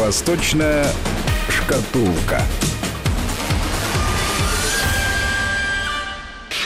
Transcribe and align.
Восточная 0.00 0.86
шкатулка. 1.50 2.40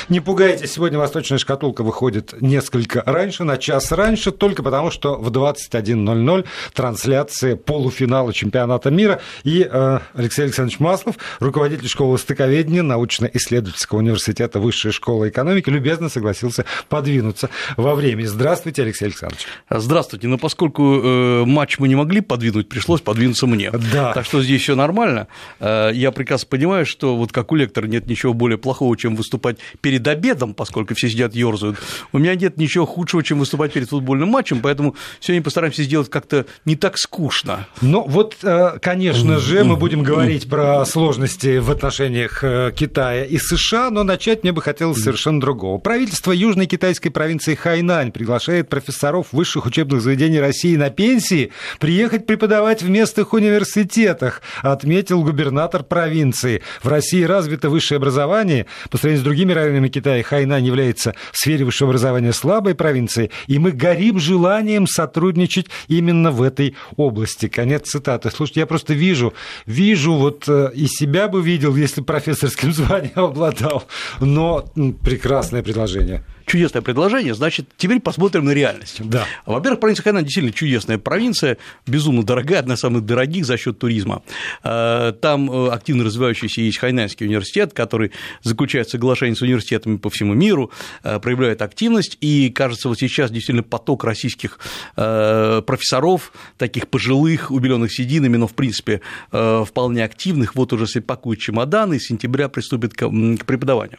Не 0.09 0.21
пугайтесь, 0.21 0.72
сегодня 0.72 0.98
«Восточная 0.98 1.38
шкатулка» 1.38 1.83
выходит 1.83 2.35
несколько 2.43 3.03
раньше, 3.06 3.45
на 3.45 3.56
час 3.56 3.90
раньше, 3.90 4.33
только 4.33 4.63
потому, 4.63 4.90
что 4.90 5.17
в 5.17 5.31
21.00 5.31 6.45
трансляция 6.74 7.56
полуфинала 7.56 8.32
чемпионата 8.32 8.90
мира. 8.90 9.21
И 9.45 9.67
э, 9.71 9.99
Алексей 10.13 10.42
Александрович 10.42 10.78
Маслов, 10.78 11.17
руководитель 11.40 11.88
школы 11.88 12.19
стыковедения 12.19 12.82
научно-исследовательского 12.82 13.99
университета 13.99 14.60
Высшей 14.60 14.92
школы 14.92 15.31
экономики, 15.31 15.71
любезно 15.71 16.10
согласился 16.10 16.66
подвинуться 16.91 17.48
во 17.78 17.95
времени. 17.95 18.27
Здравствуйте, 18.27 18.82
Алексей 18.82 19.06
Александрович. 19.06 19.46
Здравствуйте. 19.70 20.28
Но 20.28 20.36
поскольку 20.36 21.00
э, 21.02 21.45
матч 21.46 21.78
мы 21.78 21.88
не 21.88 21.96
могли 21.96 22.20
подвинуть, 22.20 22.68
пришлось 22.68 23.00
подвинуться 23.00 23.46
мне. 23.46 23.70
Да. 23.70 24.12
Так 24.12 24.27
что 24.27 24.42
здесь 24.42 24.60
все 24.60 24.74
нормально. 24.74 25.28
Э, 25.60 25.91
я 25.95 26.12
прекрасно 26.12 26.48
понимаю, 26.50 26.84
что 26.84 27.16
вот 27.16 27.32
как 27.32 27.52
у 27.52 27.55
лектора 27.55 27.86
нет 27.86 28.06
ничего 28.06 28.34
более 28.34 28.59
плохого, 28.59 28.95
чем 28.98 29.16
выступать 29.16 29.56
перед 29.80 29.93
перед 29.94 30.08
обедом, 30.08 30.54
поскольку 30.54 30.94
все 30.94 31.08
сидят 31.08 31.36
ерзают, 31.36 31.76
у 32.12 32.18
меня 32.18 32.34
нет 32.34 32.56
ничего 32.56 32.84
худшего, 32.84 33.22
чем 33.22 33.38
выступать 33.38 33.72
перед 33.72 33.88
футбольным 33.88 34.28
матчем, 34.28 34.60
поэтому 34.60 34.96
сегодня 35.20 35.42
постараемся 35.42 35.84
сделать 35.84 36.10
как-то 36.10 36.46
не 36.64 36.74
так 36.74 36.98
скучно. 36.98 37.68
Ну 37.80 38.04
вот, 38.08 38.36
э, 38.42 38.78
конечно 38.82 39.38
же, 39.38 39.62
мы 39.62 39.76
будем 39.76 40.02
говорить 40.02 40.48
про 40.48 40.84
сложности 40.84 41.58
в 41.58 41.70
отношениях 41.70 42.42
э, 42.42 42.72
Китая 42.74 43.24
и 43.24 43.38
США, 43.38 43.90
но 43.90 44.02
начать 44.02 44.42
мне 44.42 44.52
бы 44.52 44.62
хотелось 44.62 45.00
совершенно 45.00 45.40
другого. 45.40 45.78
Правительство 45.78 46.32
южной 46.32 46.66
китайской 46.66 47.10
провинции 47.10 47.54
Хайнань 47.54 48.10
приглашает 48.10 48.68
профессоров 48.68 49.28
высших 49.30 49.66
учебных 49.66 50.00
заведений 50.00 50.40
России 50.40 50.74
на 50.74 50.90
пенсии 50.90 51.52
приехать 51.78 52.26
преподавать 52.26 52.82
в 52.82 52.90
местных 52.90 53.32
университетах, 53.32 54.42
отметил 54.62 55.23
губернатор 55.23 55.84
провинции. 55.84 56.62
В 56.82 56.88
России 56.88 57.23
развито 57.23 57.70
высшее 57.70 57.98
образование 57.98 58.66
по 58.90 58.98
сравнению 58.98 59.23
с 59.23 59.24
другими 59.24 59.52
районами 59.52 59.84
регионами 59.85 59.88
Китая 59.88 60.23
Хайнань 60.23 60.65
является 60.65 61.15
в 61.32 61.38
сфере 61.38 61.65
высшего 61.65 61.90
образования 61.90 62.32
слабой 62.32 62.74
провинцией, 62.74 63.30
и 63.46 63.59
мы 63.59 63.73
горим 63.73 64.19
желанием 64.19 64.87
сотрудничать 64.87 65.67
именно 65.89 66.31
в 66.31 66.43
этой 66.43 66.75
области. 66.97 67.49
Конец 67.49 67.89
цитаты. 67.89 68.31
Слушайте, 68.31 68.61
я 68.61 68.67
просто 68.67 68.95
вижу, 68.95 69.35
вижу, 69.67 70.15
вот 70.15 70.45
э, 70.49 70.71
и 70.75 70.87
себя 70.87 71.29
бы 71.29 71.43
видел, 71.43 71.77
если 71.77 72.03
профессорским 72.03 72.73
званием 72.73 73.13
обладал, 73.19 73.85
но 74.21 74.65
прекрасное 75.03 75.63
предложение 75.63 76.25
чудесное 76.47 76.83
предложение, 76.83 77.34
значит, 77.34 77.69
теперь 77.77 78.00
посмотрим 78.00 78.45
на 78.45 78.50
реальность. 78.53 79.00
Да. 79.03 79.27
Во-первых, 79.47 79.81
провинция 79.81 80.05
Хайнань 80.05 80.25
действительно 80.25 80.53
чудесная 80.53 80.98
провинция, 80.98 81.59
безумно 81.86 82.23
дорогая, 82.23 82.61
одна 82.61 82.75
из 82.75 82.81
самых 82.81 83.05
дорогих 83.05 83.47
за 83.47 83.56
счет 83.56 83.78
туризма. 83.78 84.23
Э, 84.62 85.12
там 85.20 85.51
э, 85.51 85.70
активно 85.70 86.05
развивающийся 86.05 86.61
есть 86.61 86.78
Хайнаньский 86.78 87.27
университет, 87.27 87.73
который 87.73 88.12
заключает 88.42 88.89
соглашение 88.89 89.36
с 89.36 89.42
университетами 89.42 89.97
по 89.97 90.11
всему 90.11 90.34
миру, 90.34 90.70
э, 91.03 91.19
проявляет 91.19 91.62
активность, 91.62 92.19
и, 92.20 92.51
кажется, 92.51 92.89
вот 92.89 92.98
сейчас 92.98 93.31
действительно 93.31 93.62
поток 93.62 94.05
российских 94.05 94.58
профессоров, 94.95 96.33
таких 96.58 96.89
пожилых, 96.89 97.51
убеленных 97.51 97.92
сединами, 97.92 98.36
но, 98.36 98.47
в 98.47 98.55
принципе, 98.55 99.01
вполне 99.31 100.05
активных, 100.05 100.55
вот 100.55 100.73
уже 100.73 100.86
пакуют 101.01 101.41
чемоданы, 101.41 101.97
и 101.97 101.98
с 101.98 102.06
сентября 102.06 102.48
приступит 102.48 102.95
к 102.95 103.08
преподаванию. 103.45 103.98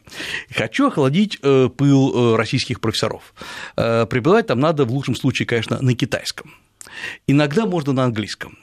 Хочу 0.54 0.88
охладить 0.88 1.40
пыл 1.40 2.35
российских 2.38 2.80
профессоров. 2.80 3.34
Э, 3.78 4.06
преподавать 4.06 4.48
там 4.48 4.60
надо 4.60 4.86
в 4.86 4.92
лучшем 4.92 5.16
случае, 5.16 5.46
конечно, 5.46 5.80
на 5.82 5.94
китайском. 5.96 6.54
Иногда 7.28 7.66
можно 7.66 7.94
на 7.94 8.04
английском. 8.04 8.58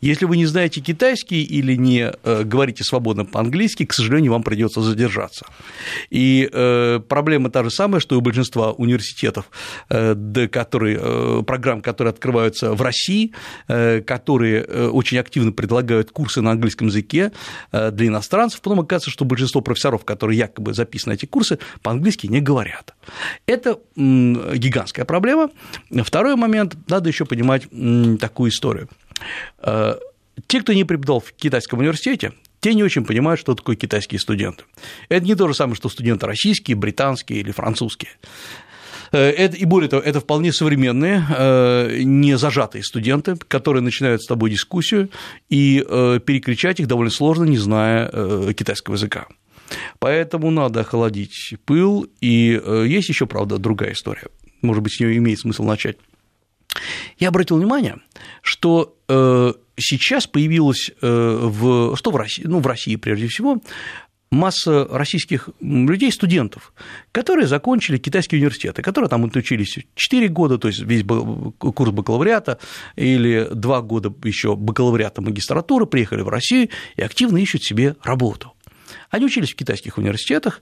Если 0.00 0.24
вы 0.26 0.36
не 0.36 0.46
знаете 0.46 0.80
китайский 0.80 1.42
или 1.42 1.74
не 1.74 2.12
э, 2.22 2.42
говорите 2.44 2.84
свободно 2.84 3.24
по-английски, 3.24 3.84
к 3.84 3.92
сожалению, 3.92 4.32
вам 4.32 4.42
придется 4.42 4.80
задержаться. 4.80 5.46
И 6.10 6.48
э, 6.52 7.00
проблема 7.08 7.50
та 7.50 7.64
же 7.64 7.70
самая, 7.70 8.00
что 8.00 8.16
у 8.16 8.20
большинства 8.20 8.72
университетов, 8.72 9.50
э, 9.90 10.14
которые, 10.50 11.42
программ, 11.44 11.80
которые 11.80 12.12
открываются 12.12 12.74
в 12.74 12.82
России, 12.82 13.32
которые 13.66 14.64
очень 14.64 15.18
активно 15.18 15.52
предлагают 15.52 16.10
курсы 16.10 16.40
на 16.40 16.52
английском 16.52 16.88
языке 16.88 17.32
для 17.72 18.06
иностранцев, 18.06 18.60
потом 18.60 18.80
оказывается, 18.80 19.10
что 19.10 19.24
большинство 19.24 19.60
профессоров, 19.60 20.04
которые 20.04 20.38
якобы 20.38 20.74
записаны 20.74 21.08
на 21.08 21.14
эти 21.14 21.26
курсы, 21.26 21.58
по-английски 21.82 22.26
не 22.26 22.40
говорят. 22.40 22.94
Это 23.46 23.78
гигантская 23.96 25.04
проблема. 25.04 25.50
Второй 25.90 26.36
момент, 26.36 26.76
надо 26.88 27.08
еще 27.08 27.24
понимать 27.24 27.68
такую 28.20 28.50
историю. 28.50 28.88
Э, 29.58 29.96
те, 30.46 30.60
кто 30.60 30.72
не 30.72 30.84
преподавал 30.84 31.20
в 31.20 31.32
китайском 31.32 31.80
университете, 31.80 32.32
те 32.60 32.74
не 32.74 32.82
очень 32.82 33.04
понимают, 33.04 33.40
что 33.40 33.54
такое 33.54 33.76
китайские 33.76 34.18
студенты. 34.18 34.64
Это 35.08 35.24
не 35.24 35.34
то 35.34 35.46
же 35.48 35.54
самое, 35.54 35.76
что 35.76 35.88
студенты 35.88 36.26
российские, 36.26 36.76
британские 36.76 37.40
или 37.40 37.52
французские. 37.52 38.12
Э, 39.12 39.18
это, 39.30 39.56
и 39.56 39.64
более 39.64 39.88
того, 39.88 40.02
это 40.02 40.20
вполне 40.20 40.52
современные, 40.52 41.24
э, 41.36 42.00
не 42.02 42.36
зажатые 42.36 42.82
студенты, 42.82 43.36
которые 43.36 43.82
начинают 43.82 44.22
с 44.22 44.26
тобой 44.26 44.50
дискуссию, 44.50 45.10
и 45.48 45.78
перекричать 45.78 46.80
их 46.80 46.86
довольно 46.86 47.10
сложно, 47.10 47.44
не 47.44 47.58
зная 47.58 48.52
китайского 48.54 48.94
языка. 48.94 49.26
Поэтому 49.98 50.50
надо 50.50 50.80
охладить 50.80 51.54
пыл, 51.66 52.08
и 52.20 52.60
есть 52.86 53.08
еще, 53.08 53.26
правда, 53.26 53.58
другая 53.58 53.92
история. 53.92 54.28
Может 54.62 54.82
быть, 54.82 54.94
с 54.94 55.00
нее 55.00 55.16
имеет 55.18 55.38
смысл 55.38 55.64
начать. 55.64 55.98
Я 57.18 57.28
обратил 57.28 57.56
внимание, 57.58 57.96
что 58.42 58.96
э, 59.08 59.52
сейчас 59.76 60.26
появилась 60.26 60.90
э, 61.00 61.38
в, 61.42 61.96
что 61.96 62.10
в 62.10 62.16
России, 62.16 62.44
ну, 62.44 62.60
в 62.60 62.66
России 62.66 62.96
прежде 62.96 63.28
всего, 63.28 63.60
масса 64.30 64.86
российских 64.90 65.48
людей, 65.60 66.12
студентов, 66.12 66.72
которые 67.12 67.46
закончили 67.46 67.98
китайские 67.98 68.40
университеты, 68.40 68.82
которые 68.82 69.08
там 69.08 69.24
учились 69.24 69.78
4 69.94 70.28
года, 70.28 70.58
то 70.58 70.68
есть 70.68 70.80
весь 70.80 71.04
курс 71.04 71.90
бакалавриата, 71.90 72.58
или 72.96 73.48
2 73.52 73.82
года 73.82 74.12
еще 74.24 74.56
бакалавриата 74.56 75.22
магистратуры, 75.22 75.86
приехали 75.86 76.22
в 76.22 76.28
Россию 76.28 76.68
и 76.96 77.02
активно 77.02 77.38
ищут 77.38 77.62
себе 77.64 77.96
работу. 78.02 78.52
Они 79.10 79.24
учились 79.24 79.52
в 79.52 79.56
китайских 79.56 79.98
университетах, 79.98 80.60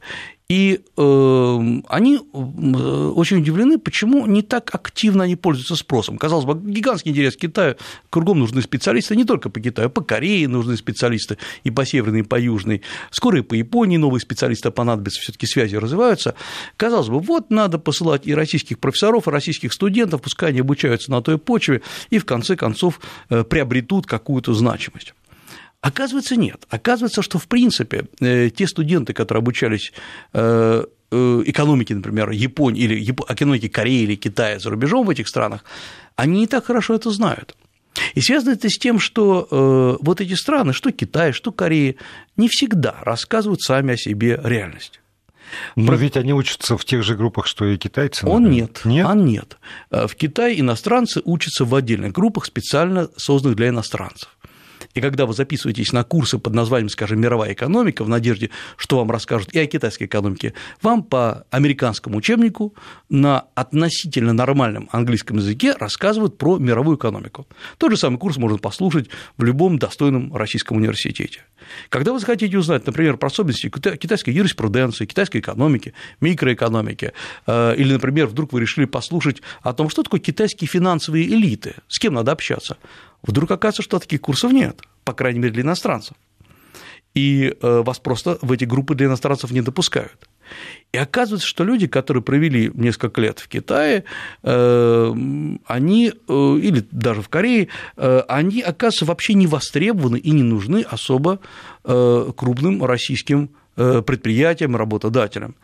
и 0.49 0.81
э, 0.97 1.81
они 1.89 2.19
очень 2.19 3.39
удивлены, 3.39 3.79
почему 3.79 4.27
не 4.27 4.43
так 4.43 4.73
активно 4.73 5.25
они 5.25 5.35
пользуются 5.35 5.75
спросом. 5.75 6.19
Казалось 6.19 6.45
бы, 6.45 6.55
гигантский 6.55 7.11
интерес 7.11 7.37
к 7.37 7.41
Китаю, 7.41 7.77
кругом 8.11 8.39
нужны 8.39 8.63
специалисты 8.63 9.17
не 9.17 9.25
только 9.25 9.51
по 9.51 9.61
Китаю, 9.61 9.91
по 9.91 10.03
Корее 10.03 10.47
нужны 10.47 10.77
специалисты 10.77 11.39
и 11.65 11.73
по 11.73 11.85
Северной, 11.85 12.21
и 12.21 12.23
по 12.23 12.39
Южной. 12.39 12.83
Скоро 13.11 13.41
и 13.41 13.43
по 13.43 13.55
Японии 13.55 13.97
новые 13.97 14.21
специалисты 14.21 14.71
понадобятся, 14.71 15.21
все 15.21 15.33
таки 15.33 15.47
связи 15.47 15.75
развиваются. 15.75 16.37
Казалось 16.77 17.09
бы, 17.09 17.19
вот 17.19 17.51
надо 17.51 17.79
посылать 17.81 18.27
и 18.27 18.35
российских 18.35 18.79
профессоров, 18.79 19.27
и 19.27 19.31
российских 19.31 19.73
студентов, 19.73 20.23
пускай 20.23 20.51
они 20.51 20.61
обучаются 20.61 21.11
на 21.11 21.23
той 21.23 21.39
почве 21.39 21.83
и 22.11 22.19
в 22.19 22.25
конце 22.25 22.55
концов 22.55 23.01
э, 23.31 23.43
приобретут 23.43 24.07
какую-то 24.07 24.55
значимость. 24.55 25.13
Оказывается, 25.87 26.35
нет. 26.35 26.67
Оказывается, 26.69 27.23
что, 27.23 27.39
в 27.39 27.47
принципе, 27.47 28.07
э, 28.21 28.51
те 28.51 28.67
студенты, 28.67 29.13
которые 29.13 29.39
обучались 29.39 29.93
э, 30.33 30.85
э, 31.13 31.43
экономике, 31.47 31.95
например, 31.95 32.31
Японии 32.31 32.83
или 32.83 33.05
экономике 33.05 33.69
Кореи 33.69 34.03
или 34.03 34.17
Китая 34.17 34.59
за 34.59 34.71
рубежом 34.71 35.07
в 35.07 35.11
этих 35.11 35.29
странах, 35.29 35.65
они 36.17 36.41
не 36.41 36.47
так 36.49 36.65
хорошо 36.65 36.95
это 36.95 37.11
знают. 37.11 37.57
И 38.15 38.21
связано 38.21 38.55
это 38.55 38.69
с 38.69 38.79
тем, 38.79 38.99
что 38.99 39.97
вот 40.03 40.21
эти 40.21 40.35
страны, 40.35 40.73
что 40.73 40.91
Китай, 40.91 41.33
что 41.33 41.53
Корея, 41.53 41.95
не 42.37 42.49
всегда 42.49 42.97
рассказывают 43.03 43.63
сами 43.63 43.95
о 43.95 43.97
себе 43.97 44.41
реальность. 44.43 45.01
Но 45.77 45.87
Про... 45.87 45.97
ведь 45.97 46.17
они 46.17 46.35
учатся 46.35 46.77
в 46.77 46.85
тех 46.85 47.05
же 47.05 47.15
группах, 47.15 47.47
что 47.47 47.65
и 47.65 47.79
китайцы. 47.79 48.27
Он 48.27 48.51
нет, 48.51 48.81
нет, 48.85 49.07
он 49.07 49.25
нет. 49.25 49.57
В 49.91 50.15
Китае 50.15 50.61
иностранцы 50.61 51.23
учатся 51.25 51.65
в 51.65 51.75
отдельных 51.75 52.13
группах, 52.13 52.45
специально 52.45 53.09
созданных 53.17 53.57
для 53.57 53.69
иностранцев. 53.69 54.36
И 54.95 55.01
когда 55.01 55.27
вы 55.27 55.35
записываетесь 55.35 55.93
на 55.93 56.05
курсы 56.05 56.39
под 56.39 56.55
названием, 56.55 56.89
скажем, 56.89 57.21
«Мировая 57.21 57.53
экономика», 57.53 58.05
в 58.05 58.09
надежде, 58.09 58.51
что 58.77 58.99
вам 58.99 59.11
расскажут 59.11 59.53
и 59.53 59.59
о 59.59 59.67
китайской 59.67 60.05
экономике, 60.05 60.55
вам 60.83 61.03
по 61.03 61.45
американскому 61.51 62.19
учебнику 62.19 62.75
на 63.09 63.47
относительно 63.55 64.33
нормальном 64.33 64.89
английском 64.93 65.39
языке 65.39 65.75
рассказывают 65.79 66.39
про 66.39 66.59
мировую 66.59 66.97
экономику. 66.97 67.47
Тот 67.79 67.91
же 67.91 67.97
самый 67.97 68.19
курс 68.19 68.37
можно 68.37 68.59
послушать 68.59 69.09
в 69.37 69.45
любом 69.45 69.79
достойном 69.79 70.35
российском 70.35 70.77
университете. 70.77 71.43
Когда 71.89 72.13
вы 72.13 72.21
захотите 72.21 72.57
узнать, 72.57 72.87
например, 72.87 73.17
про 73.17 73.27
особенности 73.27 73.69
китайской 73.69 74.31
юриспруденции, 74.31 75.07
китайской 75.07 75.39
экономики, 75.39 75.95
микроэкономики, 76.21 77.13
э, 77.47 77.75
или, 77.77 77.93
например, 77.93 78.27
вдруг 78.27 78.53
вы 78.53 78.61
решили 78.61 78.85
послушать 78.85 79.43
о 79.63 79.73
том, 79.73 79.89
что 79.89 80.03
такое 80.03 80.21
китайские 80.21 80.69
финансовые 80.69 81.27
элиты, 81.27 81.75
с 81.89 81.99
кем 81.99 82.15
надо 82.15 82.33
общаться, 82.33 82.77
Вдруг 83.23 83.51
оказывается, 83.51 83.83
что 83.83 83.99
таких 83.99 84.21
курсов 84.21 84.53
нет, 84.53 84.81
по 85.05 85.13
крайней 85.13 85.41
мере, 85.41 85.53
для 85.53 85.63
иностранцев. 85.63 86.17
И 87.17 87.57
э, 87.63 87.83
вас 87.83 87.99
просто 87.99 88.39
в 88.43 88.53
эти 88.53 88.65
группы 88.65 88.95
для 88.95 89.07
иностранцев 89.07 89.51
не 89.51 89.63
допускают. 89.63 90.29
И 90.93 90.99
оказывается, 90.99 91.49
что 91.49 91.65
люди, 91.65 91.87
которые 91.87 92.23
провели 92.23 92.71
несколько 92.75 93.23
лет 93.23 93.39
в 93.39 93.49
Китае, 93.49 94.05
э, 94.43 95.15
они, 95.67 96.13
э, 96.13 96.59
или 96.63 96.87
даже 96.91 97.23
в 97.23 97.31
Корее, 97.31 97.69
они, 97.97 98.61
оказывается, 98.61 99.07
вообще 99.07 99.33
не 99.33 99.47
востребованы 99.47 100.19
и 100.19 100.31
не 100.31 100.43
нужны 100.43 100.83
особо 100.83 101.41
крупным 101.83 102.85
российским 102.85 103.51
предприятиям, 103.77 104.75
работодателям. 104.75 105.55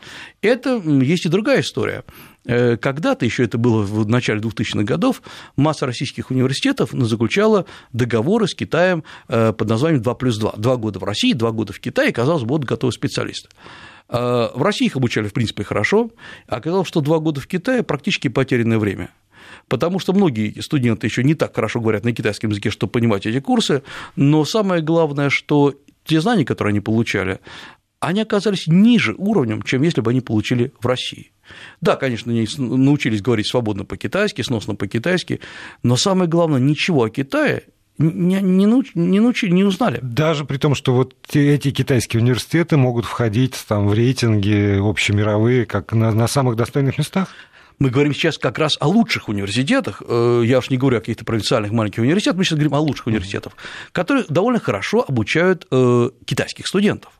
Это 0.41 0.81
есть 0.85 1.25
и 1.25 1.29
другая 1.29 1.61
история. 1.61 2.03
Когда-то, 2.45 3.25
еще 3.25 3.43
это 3.43 3.57
было 3.57 3.83
в 3.83 4.07
начале 4.07 4.41
2000-х 4.41 4.83
годов, 4.83 5.21
масса 5.55 5.85
российских 5.85 6.29
университетов 6.29 6.89
заключала 6.91 7.65
договоры 7.93 8.47
с 8.47 8.55
Китаем 8.55 9.03
под 9.27 9.61
названием 9.61 10.01
2 10.01 10.15
плюс 10.15 10.37
2. 10.37 10.53
Два 10.57 10.75
года 10.75 10.99
в 10.99 11.03
России, 11.03 11.33
два 11.33 11.51
года 11.51 11.71
в 11.71 11.79
Китае, 11.79 12.09
и, 12.09 12.13
казалось, 12.13 12.43
будут 12.43 12.67
готовы 12.67 12.91
специалисты. 12.91 13.49
А, 14.09 14.51
в 14.55 14.61
России 14.61 14.85
их 14.85 14.95
обучали, 14.95 15.27
в 15.27 15.33
принципе, 15.33 15.63
хорошо. 15.63 16.11
Оказалось, 16.47 16.87
что 16.87 17.01
два 17.01 17.19
года 17.19 17.41
в 17.41 17.47
Китае 17.47 17.83
практически 17.83 18.27
потерянное 18.27 18.77
время. 18.77 19.09
Потому 19.67 19.99
что 19.99 20.13
многие 20.13 20.61
студенты 20.61 21.07
еще 21.07 21.23
не 21.23 21.35
так 21.35 21.55
хорошо 21.55 21.81
говорят 21.81 22.03
на 22.03 22.13
китайском 22.13 22.51
языке, 22.51 22.69
чтобы 22.69 22.91
понимать 22.91 23.25
эти 23.25 23.39
курсы, 23.39 23.83
но 24.15 24.45
самое 24.45 24.81
главное, 24.81 25.29
что 25.29 25.73
те 26.05 26.21
знания, 26.21 26.45
которые 26.45 26.71
они 26.71 26.79
получали, 26.79 27.39
они 27.99 28.21
оказались 28.21 28.67
ниже 28.67 29.15
уровнем, 29.17 29.61
чем 29.61 29.81
если 29.81 30.01
бы 30.01 30.11
они 30.11 30.21
получили 30.21 30.73
в 30.79 30.85
России. 30.85 31.32
Да, 31.81 31.95
конечно, 31.95 32.31
они 32.31 32.47
научились 32.57 33.21
говорить 33.21 33.47
свободно 33.47 33.85
по-китайски, 33.85 34.41
сносно 34.41 34.75
по-китайски, 34.75 35.39
но 35.83 35.95
самое 35.95 36.29
главное, 36.29 36.59
ничего 36.59 37.03
о 37.03 37.09
Китае 37.09 37.63
не, 37.97 38.41
не, 38.41 38.65
науч, 38.65 38.91
не, 38.95 39.19
научили, 39.19 39.51
не 39.51 39.63
узнали. 39.63 39.99
Даже 40.01 40.45
при 40.45 40.57
том, 40.57 40.73
что 40.73 40.93
вот 40.93 41.15
эти 41.33 41.71
китайские 41.71 42.21
университеты 42.21 42.75
могут 42.77 43.05
входить 43.05 43.55
там, 43.67 43.87
в 43.87 43.93
рейтинги 43.93 44.79
общемировые, 44.79 45.65
как 45.65 45.93
на, 45.93 46.11
на 46.11 46.27
самых 46.27 46.55
достойных 46.55 46.97
местах? 46.97 47.29
Мы 47.79 47.89
говорим 47.89 48.13
сейчас 48.13 48.37
как 48.37 48.59
раз 48.59 48.77
о 48.79 48.87
лучших 48.87 49.29
университетах, 49.29 50.01
э, 50.07 50.43
я 50.45 50.59
уж 50.59 50.69
не 50.69 50.77
говорю 50.77 50.97
о 50.97 50.99
каких-то 50.99 51.25
провинциальных 51.25 51.71
маленьких 51.71 52.01
университетах, 52.01 52.37
мы 52.37 52.43
сейчас 52.45 52.57
говорим 52.57 52.75
о 52.75 52.79
лучших 52.79 53.07
университетах, 53.07 53.53
которые 53.91 54.25
довольно 54.29 54.59
хорошо 54.59 55.03
обучают 55.07 55.67
э, 55.71 56.09
китайских 56.25 56.67
студентов. 56.67 57.11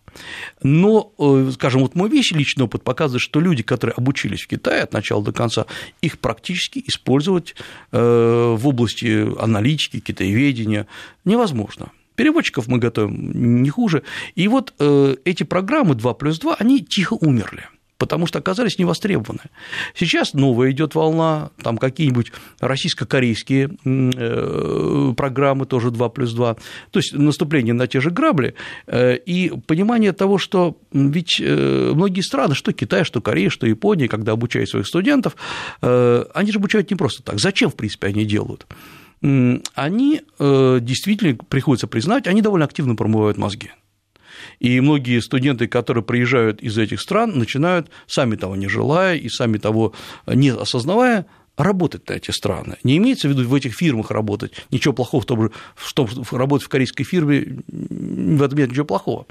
Но, 0.62 1.13
э, 1.18 1.51
скажем, 1.54 1.81
вот 1.81 1.95
мой 1.95 2.10
весь 2.10 2.31
личный 2.31 2.65
опыт 2.65 2.83
показывает, 2.83 3.21
что 3.21 3.39
люди, 3.39 3.63
которые 3.63 3.94
обучились 3.95 4.42
в 4.42 4.48
Китае 4.48 4.83
от 4.83 4.94
начала 4.94 5.24
до 5.24 5.31
конца, 5.31 5.65
их 6.01 6.19
практически 6.19 6.83
использовать 6.88 7.56
э, 7.92 8.56
в 8.57 8.68
области 8.68 9.27
аналитики, 9.42 10.00
китаеведения 10.00 10.88
невозможно. 11.25 11.92
Переводчиков 12.15 12.68
мы 12.68 12.77
готовим 12.77 13.62
не 13.63 13.69
хуже. 13.69 14.04
И 14.36 14.48
вот 14.48 14.74
э, 14.80 15.15
эти 15.25 15.44
программы 15.44 15.95
2 15.95 16.13
плюс 16.13 16.39
2, 16.39 16.56
они 16.60 16.81
тихо 16.81 17.13
умерли 17.13 17.68
потому 18.03 18.27
что 18.27 18.39
оказались 18.39 18.77
невостребованы. 18.79 19.39
Сейчас 19.95 20.33
новая 20.33 20.71
идет 20.71 20.94
волна, 20.94 21.51
там 21.61 21.77
какие-нибудь 21.77 22.33
российско-корейские 22.59 23.77
э, 23.85 25.13
программы, 25.15 25.65
тоже 25.65 25.89
2 25.89 26.09
плюс 26.09 26.33
2, 26.33 26.55
то 26.91 27.00
есть 27.00 27.13
наступление 27.13 27.73
на 27.73 27.88
те 27.88 28.01
же 28.01 28.09
грабли, 28.09 28.55
э, 28.88 29.15
и 29.15 29.53
понимание 29.67 30.11
того, 30.11 30.38
что 30.38 30.75
ведь 30.91 31.39
э, 31.39 31.91
многие 31.95 32.19
страны, 32.19 32.55
что 32.55 32.73
Китай, 32.73 33.05
что 33.05 33.21
Корея, 33.21 33.50
что 33.50 33.67
Япония, 33.67 34.09
когда 34.09 34.33
обучают 34.33 34.69
своих 34.69 34.85
студентов, 34.85 35.38
они 35.79 36.51
же 36.51 36.57
обучают 36.57 36.91
не 36.91 36.97
просто 36.97 37.23
так. 37.23 37.39
Зачем, 37.39 37.69
в 37.69 37.75
принципе, 37.75 38.07
они 38.07 38.25
делают? 38.25 38.67
Они 39.21 40.21
действительно, 40.39 41.38
приходится 41.47 41.88
признать, 41.88 42.27
они 42.27 42.41
довольно 42.41 42.65
активно 42.65 42.95
промывают 42.95 43.38
мозги. 43.38 43.71
И 44.63 44.80
многие 44.80 45.19
студенты, 45.19 45.68
которые 45.68 46.06
приезжают 46.06 46.63
из 46.63 46.77
этих 46.77 47.01
стран, 47.01 47.38
начинают, 47.38 47.89
сами 48.07 48.38
того 48.38 48.56
не 48.56 48.69
желая 48.69 49.18
и 49.18 49.27
сами 49.27 49.57
того 49.57 49.94
не 50.25 50.50
осознавая, 50.50 51.25
работать 51.57 52.10
на 52.10 52.13
эти 52.13 52.31
страны. 52.31 52.77
Не 52.81 52.95
имеется 52.98 53.27
в 53.27 53.31
виду 53.31 53.48
в 53.48 53.54
этих 53.54 53.75
фирмах 53.75 54.10
работать. 54.10 54.54
Ничего 54.71 54.94
плохого 54.94 55.21
в 55.21 55.25
том, 55.25 56.07
что 56.07 56.24
работать 56.31 56.65
в 56.65 56.69
корейской 56.69 57.04
фирме, 57.04 57.60
в 57.68 58.42
этом 58.42 58.57
нет 58.57 58.71
ничего 58.71 58.86
плохого. 58.86 59.27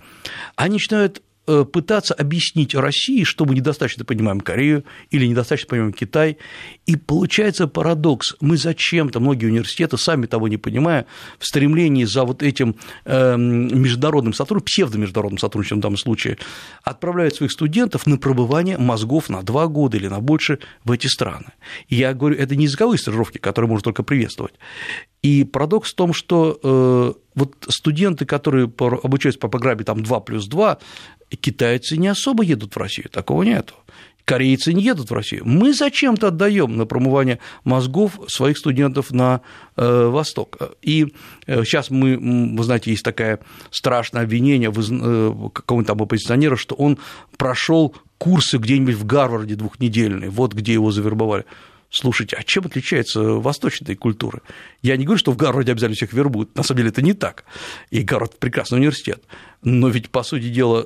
Они 0.54 0.74
начинают 0.74 1.22
пытаться 1.46 2.14
объяснить 2.14 2.74
России, 2.74 3.24
что 3.24 3.44
мы 3.44 3.54
недостаточно 3.54 4.04
понимаем 4.04 4.40
Корею 4.40 4.84
или 5.10 5.26
недостаточно 5.26 5.68
понимаем 5.68 5.92
Китай. 5.92 6.38
И 6.86 6.96
получается 6.96 7.66
парадокс. 7.66 8.36
Мы 8.40 8.56
зачем-то, 8.56 9.20
многие 9.20 9.46
университеты, 9.46 9.98
сами 9.98 10.26
того 10.26 10.48
не 10.48 10.56
понимая, 10.56 11.06
в 11.38 11.46
стремлении 11.46 12.04
за 12.04 12.24
вот 12.24 12.42
этим 12.42 12.76
эм, 13.04 13.82
международным 13.82 14.32
сотрудничеством, 14.32 14.62
псевдомеждународным 14.62 15.38
сотрудничеством 15.38 15.78
в 15.78 15.82
данном 15.82 15.96
случае, 15.96 16.38
отправляют 16.82 17.34
своих 17.34 17.52
студентов 17.52 18.06
на 18.06 18.18
пробывание 18.18 18.78
мозгов 18.78 19.28
на 19.28 19.42
два 19.42 19.66
года 19.66 19.96
или 19.96 20.08
на 20.08 20.20
больше 20.20 20.58
в 20.84 20.92
эти 20.92 21.06
страны. 21.06 21.46
И 21.88 21.96
я 21.96 22.14
говорю, 22.14 22.36
это 22.36 22.56
не 22.56 22.64
языковые 22.64 22.98
стажировки, 22.98 23.38
которые 23.38 23.68
можно 23.68 23.84
только 23.84 24.02
приветствовать. 24.02 24.54
И 25.22 25.44
парадокс 25.44 25.92
в 25.92 25.94
том, 25.94 26.12
что 26.12 26.58
э, 26.62 27.12
вот 27.34 27.54
студенты, 27.68 28.26
которые 28.26 28.64
обучаются 28.64 29.38
по 29.38 29.48
программе 29.48 29.84
там 29.84 30.02
2 30.02 30.20
плюс 30.20 30.46
2, 30.46 30.78
китайцы 31.36 31.96
не 31.96 32.08
особо 32.08 32.42
едут 32.42 32.74
в 32.74 32.78
Россию, 32.78 33.08
такого 33.10 33.42
нету. 33.42 33.74
Корейцы 34.24 34.72
не 34.72 34.84
едут 34.84 35.10
в 35.10 35.14
Россию. 35.14 35.42
Мы 35.44 35.74
зачем-то 35.74 36.28
отдаем 36.28 36.76
на 36.76 36.86
промывание 36.86 37.40
мозгов 37.64 38.20
своих 38.28 38.56
студентов 38.56 39.10
на 39.10 39.40
э, 39.76 40.06
Восток. 40.06 40.58
И 40.80 41.12
э, 41.46 41.64
сейчас 41.64 41.90
мы, 41.90 42.16
вы 42.56 42.62
знаете, 42.62 42.92
есть 42.92 43.02
такое 43.02 43.40
страшное 43.70 44.22
обвинение 44.22 44.70
э, 44.70 45.48
какого-нибудь 45.52 45.86
там 45.88 46.02
оппозиционера, 46.02 46.54
что 46.54 46.76
он 46.76 46.98
прошел 47.36 47.96
курсы 48.18 48.58
где-нибудь 48.58 48.94
в 48.94 49.04
Гарварде 49.04 49.56
двухнедельные, 49.56 50.30
вот 50.30 50.54
где 50.54 50.74
его 50.74 50.92
завербовали. 50.92 51.44
Слушайте, 51.92 52.36
а 52.36 52.42
чем 52.42 52.64
отличается 52.64 53.20
восточная 53.20 53.94
культура? 53.96 54.40
Я 54.80 54.96
не 54.96 55.04
говорю, 55.04 55.18
что 55.18 55.30
в 55.30 55.36
Гарварде 55.36 55.72
обязательно 55.72 55.94
всех 55.94 56.14
вербуют, 56.14 56.56
на 56.56 56.62
самом 56.62 56.78
деле 56.78 56.88
это 56.88 57.02
не 57.02 57.12
так, 57.12 57.44
и 57.90 58.00
Гарвард– 58.00 58.38
прекрасный 58.40 58.78
университет, 58.78 59.22
но 59.60 59.88
ведь, 59.88 60.08
по 60.08 60.22
сути 60.22 60.48
дела, 60.48 60.84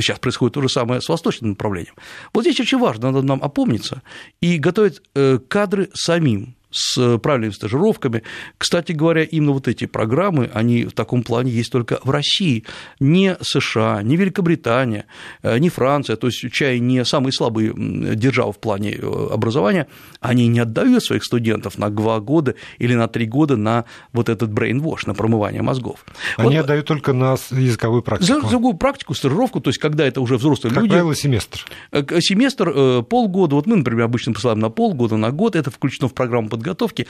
сейчас 0.00 0.16
э, 0.16 0.20
происходит 0.20 0.54
то 0.54 0.62
же 0.62 0.70
самое 0.70 1.02
с 1.02 1.08
восточным 1.08 1.50
направлением. 1.50 1.94
Вот 2.32 2.44
здесь 2.44 2.58
очень 2.60 2.78
важно, 2.78 3.10
надо 3.10 3.26
нам 3.26 3.42
опомниться 3.42 4.00
и 4.40 4.56
готовить 4.56 5.02
э, 5.14 5.38
кадры 5.46 5.90
самим, 5.92 6.54
с 6.72 7.18
правильными 7.18 7.52
стажировками. 7.52 8.22
Кстати 8.58 8.92
говоря, 8.92 9.22
именно 9.22 9.52
вот 9.52 9.68
эти 9.68 9.86
программы, 9.86 10.50
они 10.52 10.84
в 10.84 10.92
таком 10.92 11.22
плане 11.22 11.52
есть 11.52 11.70
только 11.70 11.98
в 12.02 12.10
России. 12.10 12.64
Не 13.00 13.36
США, 13.40 14.02
не 14.02 14.16
Великобритания, 14.16 15.06
э, 15.42 15.58
не 15.58 15.68
Франция, 15.68 16.16
то 16.16 16.26
есть 16.26 16.50
чай 16.52 16.80
не 16.80 17.04
самые 17.04 17.32
слабые 17.32 17.72
державы 18.16 18.52
в 18.52 18.58
плане 18.58 18.92
э, 18.92 19.28
образования, 19.30 19.86
они 20.20 20.48
не 20.48 20.60
отдают 20.60 21.04
своих 21.04 21.24
студентов 21.24 21.78
на 21.78 21.90
два 21.90 22.20
года 22.20 22.54
или 22.78 22.94
на 22.94 23.08
три 23.08 23.26
года 23.26 23.56
на 23.56 23.84
вот 24.12 24.28
этот 24.28 24.50
brainwash, 24.50 25.00
на 25.06 25.14
промывание 25.14 25.62
мозгов. 25.62 26.04
Они 26.36 26.56
вот, 26.56 26.64
отдают 26.64 26.86
только 26.86 27.12
на 27.12 27.36
языковую 27.50 28.02
практику. 28.02 28.38
Языковую 28.38 28.74
практику, 28.74 29.14
стажировку, 29.14 29.60
то 29.60 29.70
есть 29.70 29.78
когда 29.78 30.06
это 30.06 30.20
уже 30.20 30.36
взрослые 30.36 30.72
как 30.72 30.82
люди. 30.82 30.90
Как 30.92 30.98
правило, 30.98 31.14
семестр. 31.14 31.64
Э, 31.90 32.20
семестр, 32.20 33.02
полгода, 33.04 33.54
вот 33.56 33.66
мы, 33.66 33.76
например, 33.76 34.04
обычно 34.04 34.32
посылаем 34.32 34.60
на 34.60 34.70
полгода, 34.70 35.16
на 35.16 35.30
год, 35.30 35.56
это 35.56 35.70
включено 35.70 36.08
в 36.08 36.14
программу 36.14 36.48
подготовки. 36.62 37.06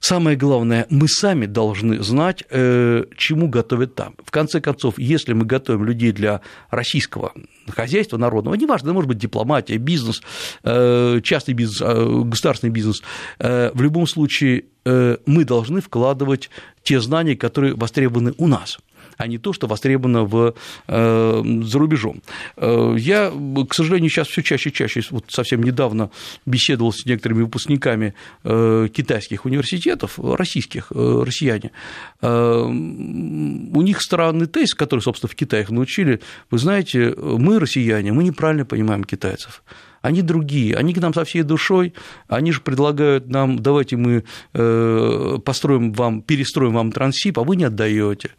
Самое 0.00 0.36
главное, 0.36 0.86
мы 0.90 1.08
сами 1.08 1.46
должны 1.46 2.02
знать, 2.02 2.44
э, 2.50 3.04
чему 3.16 3.48
готовят 3.48 3.94
там. 3.94 4.14
В 4.22 4.30
конце 4.30 4.60
концов, 4.60 4.98
если 4.98 5.32
мы 5.32 5.46
готовим 5.46 5.84
людей 5.86 6.12
для 6.12 6.42
российского 6.70 7.32
хозяйства 7.70 8.18
народного, 8.18 8.54
неважно, 8.54 8.92
может 8.92 9.08
быть 9.08 9.16
дипломатия, 9.16 9.78
бизнес, 9.78 10.20
э, 10.62 11.20
частный 11.22 11.54
бизнес, 11.54 11.80
э, 11.80 12.22
государственный 12.22 12.72
бизнес, 12.72 13.02
в 13.38 13.82
любом 13.82 14.06
случае 14.06 14.64
мы 14.84 15.44
должны 15.44 15.80
вкладывать 15.80 16.50
те 16.82 17.00
знания, 17.00 17.36
которые 17.36 17.74
востребованы 17.74 18.34
у 18.36 18.46
нас 18.46 18.78
а 19.16 19.26
не 19.26 19.38
то, 19.38 19.52
что 19.52 19.66
востребовано 19.66 20.24
в, 20.24 20.54
э, 20.88 21.42
за 21.62 21.78
рубежом. 21.78 22.22
Э, 22.56 22.94
я, 22.98 23.30
к 23.68 23.74
сожалению, 23.74 24.10
сейчас 24.10 24.28
все 24.28 24.42
чаще 24.42 24.70
и 24.70 24.72
чаще, 24.72 25.02
вот 25.10 25.24
совсем 25.28 25.62
недавно 25.62 26.10
беседовал 26.46 26.92
с 26.92 27.04
некоторыми 27.06 27.42
выпускниками 27.42 28.14
э, 28.44 28.88
китайских 28.92 29.44
университетов, 29.44 30.18
российских, 30.18 30.90
россияне. 30.90 31.70
У 32.20 33.82
них 33.82 34.00
странный 34.00 34.46
тезис, 34.46 34.74
который, 34.74 35.00
собственно, 35.00 35.30
в 35.30 35.34
Китае 35.34 35.62
их 35.62 35.70
научили. 35.70 36.20
Вы 36.50 36.58
знаете, 36.58 37.14
мы, 37.16 37.58
россияне, 37.58 38.12
мы 38.12 38.24
неправильно 38.24 38.64
понимаем 38.64 39.04
китайцев 39.04 39.62
они 40.04 40.20
другие, 40.20 40.76
они 40.76 40.92
к 40.92 41.00
нам 41.00 41.14
со 41.14 41.24
всей 41.24 41.42
душой, 41.42 41.94
они 42.28 42.52
же 42.52 42.60
предлагают 42.60 43.30
нам, 43.30 43.58
давайте 43.58 43.96
мы 43.96 44.24
э, 44.52 45.38
построим 45.42 45.94
вам, 45.94 46.20
перестроим 46.20 46.74
вам 46.74 46.92
трансип, 46.92 47.38
а 47.38 47.42
вы 47.42 47.56
не 47.56 47.64
отдаете. 47.64 48.30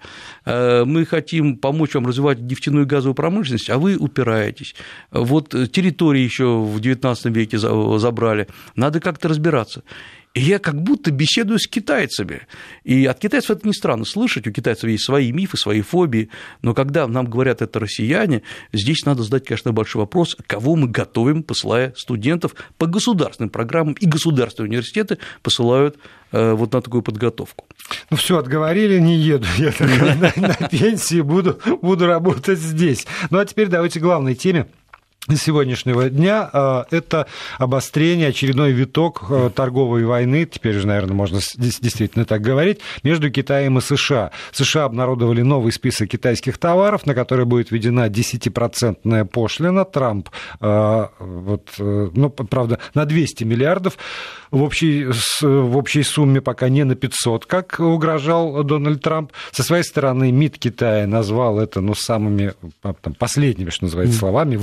Э, 0.45 0.85
мы 0.85 1.05
хотим 1.05 1.57
помочь 1.57 1.95
вам 1.95 2.05
развивать 2.05 2.39
нефтяную 2.39 2.85
и 2.85 2.87
газовую 2.87 3.15
промышленность, 3.15 3.71
а 3.71 3.79
вы 3.79 3.97
упираетесь. 3.97 4.75
Вот 5.09 5.55
территории 5.71 6.21
еще 6.21 6.45
в 6.45 6.77
XIX 6.77 7.31
веке 7.31 7.57
забрали, 7.57 8.47
надо 8.75 8.99
как-то 8.99 9.27
разбираться. 9.27 9.81
И 10.35 10.41
я 10.41 10.59
как 10.59 10.81
будто 10.81 11.11
беседую 11.11 11.59
с 11.59 11.65
китайцами. 11.65 12.41
И 12.83 13.05
от 13.05 13.19
китайцев 13.19 13.51
это 13.51 13.65
не 13.65 13.73
странно 13.73 14.03
слышать, 14.03 14.45
у 14.45 14.51
китайцев 14.51 14.89
есть 14.89 15.05
свои 15.05 15.31
мифы, 15.31 15.55
свои 15.55 15.81
фобии, 15.81 16.29
но 16.61 16.73
когда 16.73 17.07
нам 17.07 17.25
говорят 17.25 17.61
это 17.61 17.79
россияне, 17.79 18.43
здесь 18.73 19.05
надо 19.05 19.23
задать, 19.23 19.45
конечно, 19.45 19.71
большой 19.71 20.01
вопрос, 20.01 20.35
кого 20.45 20.75
мы 20.75 20.89
готовим, 20.89 21.41
посылая 21.41 21.93
студентов 21.95 22.53
по 22.77 22.85
государственным 22.85 23.49
программам, 23.49 23.93
и 23.93 24.05
государственные 24.05 24.71
университеты 24.71 25.19
посылают 25.41 25.97
э, 26.33 26.51
вот 26.51 26.73
на 26.73 26.81
такую 26.81 27.01
подготовку. 27.01 27.65
Ну 28.09 28.17
все, 28.17 28.37
отговорили, 28.37 28.99
не 28.99 29.15
еду 29.15 29.47
я 29.57 29.73
на, 29.79 30.15
на, 30.15 30.33
на 30.35 30.67
пенсии, 30.67 31.21
буду, 31.21 31.61
буду 31.81 32.07
работать 32.07 32.59
здесь. 32.59 33.07
Ну 33.29 33.39
а 33.39 33.45
теперь 33.45 33.67
давайте 33.67 34.01
к 34.01 34.03
главной 34.03 34.35
теме 34.35 34.67
сегодняшнего 35.33 36.09
дня 36.09 36.49
а, 36.51 36.85
это 36.91 37.27
обострение, 37.57 38.29
очередной 38.29 38.71
виток 38.71 39.23
а, 39.29 39.49
торговой 39.49 40.05
войны, 40.05 40.45
теперь 40.45 40.77
уже, 40.77 40.87
наверное, 40.87 41.15
можно 41.15 41.39
действительно 41.57 42.25
так 42.25 42.41
говорить, 42.41 42.79
между 43.03 43.31
Китаем 43.31 43.77
и 43.77 43.81
США. 43.81 44.31
США 44.51 44.85
обнародовали 44.85 45.41
новый 45.41 45.71
список 45.71 46.09
китайских 46.09 46.57
товаров, 46.57 47.05
на 47.05 47.13
которые 47.13 47.45
будет 47.45 47.71
введена 47.71 48.07
10% 48.07 49.25
пошлина. 49.25 49.85
Трамп, 49.85 50.29
а, 50.59 51.11
вот, 51.19 51.69
э, 51.79 52.09
ну, 52.13 52.29
правда, 52.29 52.79
на 52.93 53.05
200 53.05 53.43
миллиардов 53.43 53.97
в 54.51 54.63
общей, 54.63 55.05
в 55.41 55.77
общей 55.77 56.03
сумме 56.03 56.41
пока 56.41 56.69
не 56.69 56.83
на 56.83 56.95
500, 56.95 57.45
как 57.45 57.79
угрожал 57.79 58.63
Дональд 58.63 59.01
Трамп. 59.01 59.31
Со 59.51 59.63
своей 59.63 59.83
стороны 59.83 60.31
МИД 60.31 60.57
Китая 60.57 61.07
назвал 61.07 61.59
это 61.59 61.81
ну, 61.81 61.93
самыми 61.93 62.53
там, 62.81 63.13
последними, 63.17 63.69
что 63.69 63.85
называется, 63.85 64.17
словами, 64.17 64.55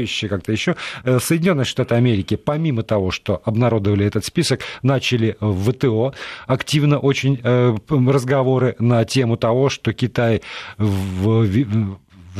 вызывающие 0.00 0.28
как-то 0.28 0.52
еще. 0.52 0.76
Э, 1.04 1.18
Соединенные 1.20 1.64
Штаты 1.64 1.94
Америки, 1.94 2.36
помимо 2.36 2.82
того, 2.82 3.10
что 3.10 3.40
обнародовали 3.44 4.06
этот 4.06 4.24
список, 4.24 4.60
начали 4.82 5.36
в 5.40 5.72
ВТО 5.72 6.14
активно 6.46 6.98
очень 6.98 7.40
э, 7.42 7.76
разговоры 7.88 8.76
на 8.78 9.04
тему 9.04 9.36
того, 9.36 9.68
что 9.68 9.92
Китай 9.92 10.42
в 10.78 11.46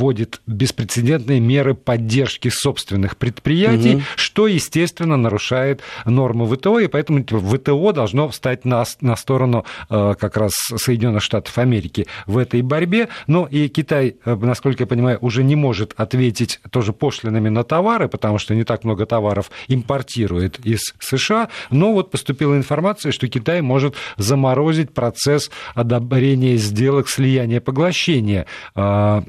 вводит 0.01 0.41
беспрецедентные 0.47 1.39
меры 1.39 1.75
поддержки 1.75 2.49
собственных 2.49 3.17
предприятий, 3.17 3.95
угу. 3.95 4.03
что, 4.15 4.47
естественно, 4.47 5.15
нарушает 5.15 5.81
нормы 6.05 6.47
ВТО, 6.47 6.79
и 6.79 6.87
поэтому 6.87 7.23
ВТО 7.23 7.91
должно 7.91 8.27
встать 8.29 8.65
на, 8.65 8.83
на 9.01 9.15
сторону 9.15 9.63
э, 9.89 10.15
как 10.19 10.37
раз 10.37 10.53
Соединенных 10.75 11.21
Штатов 11.21 11.55
Америки 11.59 12.07
в 12.25 12.39
этой 12.39 12.63
борьбе. 12.63 13.09
Но 13.27 13.47
и 13.49 13.67
Китай, 13.67 14.15
э, 14.25 14.35
насколько 14.35 14.83
я 14.83 14.87
понимаю, 14.87 15.19
уже 15.21 15.43
не 15.43 15.55
может 15.55 15.93
ответить 15.97 16.59
тоже 16.71 16.93
пошлинами 16.93 17.49
на 17.49 17.63
товары, 17.63 18.07
потому 18.07 18.39
что 18.39 18.55
не 18.55 18.63
так 18.63 18.83
много 18.83 19.05
товаров 19.05 19.51
импортирует 19.67 20.59
из 20.65 20.95
США. 20.99 21.49
Но 21.69 21.93
вот 21.93 22.09
поступила 22.09 22.57
информация, 22.57 23.11
что 23.11 23.27
Китай 23.27 23.61
может 23.61 23.93
заморозить 24.17 24.95
процесс 24.95 25.51
одобрения 25.75 26.55
сделок 26.55 27.07
слияния 27.07 27.61
поглощения 27.61 28.47
э, 28.75 29.21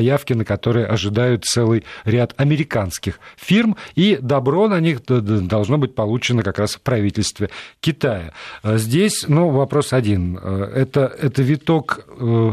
заявки, 0.00 0.32
на 0.32 0.44
которые 0.44 0.86
ожидают 0.86 1.44
целый 1.44 1.84
ряд 2.04 2.34
американских 2.38 3.20
фирм, 3.36 3.76
и 3.94 4.18
добро 4.20 4.66
на 4.68 4.80
них 4.80 5.02
должно 5.04 5.76
быть 5.76 5.94
получено 5.94 6.42
как 6.42 6.58
раз 6.58 6.76
в 6.76 6.80
правительстве 6.80 7.50
Китая. 7.80 8.32
А 8.62 8.78
здесь, 8.78 9.26
ну, 9.28 9.50
вопрос 9.50 9.92
один. 9.92 10.38
Это, 10.38 11.12
это 11.20 11.42
виток 11.42 12.06
э, 12.18 12.52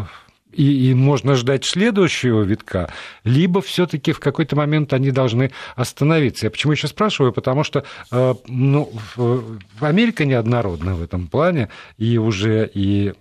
и, 0.51 0.89
и 0.89 0.93
можно 0.93 1.35
ждать 1.35 1.63
следующего 1.63 2.41
витка, 2.41 2.91
либо 3.23 3.61
все-таки 3.61 4.11
в 4.11 4.19
какой-то 4.19 4.57
момент 4.57 4.91
они 4.91 5.11
должны 5.11 5.51
остановиться. 5.75 6.47
Я 6.47 6.51
почему 6.51 6.73
еще 6.73 6.87
спрашиваю? 6.87 7.31
Потому 7.31 7.63
что 7.63 7.85
э, 8.11 8.35
ну, 8.47 8.91
Америка 9.79 10.25
неоднородна 10.25 10.95
в 10.95 11.01
этом 11.01 11.27
плане, 11.27 11.69
и 11.97 12.17
уже 12.17 12.69
и 12.73 13.13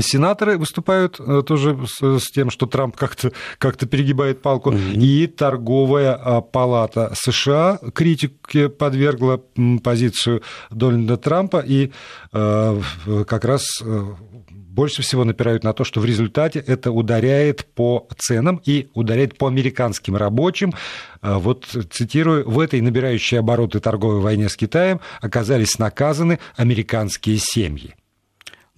Сенаторы 0.00 0.58
выступают 0.58 1.18
э, 1.18 1.42
тоже 1.46 1.78
с 2.00 2.30
тем, 2.30 2.50
что 2.50 2.66
Трамп 2.66 2.96
как-то 2.96 3.32
как 3.58 3.76
перегибает 3.78 4.42
палку, 4.42 4.70
mm-hmm. 4.70 4.94
и 4.94 5.26
торговая 5.26 6.14
а, 6.14 6.40
палата 6.40 7.12
США 7.14 7.78
критике 7.94 8.68
подвергла 8.68 9.40
позицию 9.82 10.42
Дональда 10.70 11.16
Трампа, 11.16 11.62
и 11.66 11.92
э, 12.32 12.80
как 13.26 13.44
раз 13.44 13.64
э, 13.82 14.04
больше 14.50 15.02
всего 15.02 15.24
напирают 15.24 15.64
на 15.64 15.72
то, 15.72 15.84
что 15.84 16.00
в 16.00 16.04
результате 16.04 16.60
это 16.60 16.92
ударяет 16.92 17.66
по 17.74 18.06
ценам 18.16 18.60
и 18.64 18.88
ударяет 18.94 19.36
по 19.36 19.48
американским 19.48 20.14
рабочим. 20.14 20.72
Вот 21.20 21.66
цитирую, 21.90 22.48
в 22.48 22.60
этой 22.60 22.80
набирающей 22.80 23.40
обороты 23.40 23.80
торговой 23.80 24.20
войне 24.20 24.48
с 24.48 24.56
Китаем 24.56 25.00
оказались 25.20 25.80
наказаны 25.80 26.38
американские 26.56 27.38
семьи. 27.40 27.96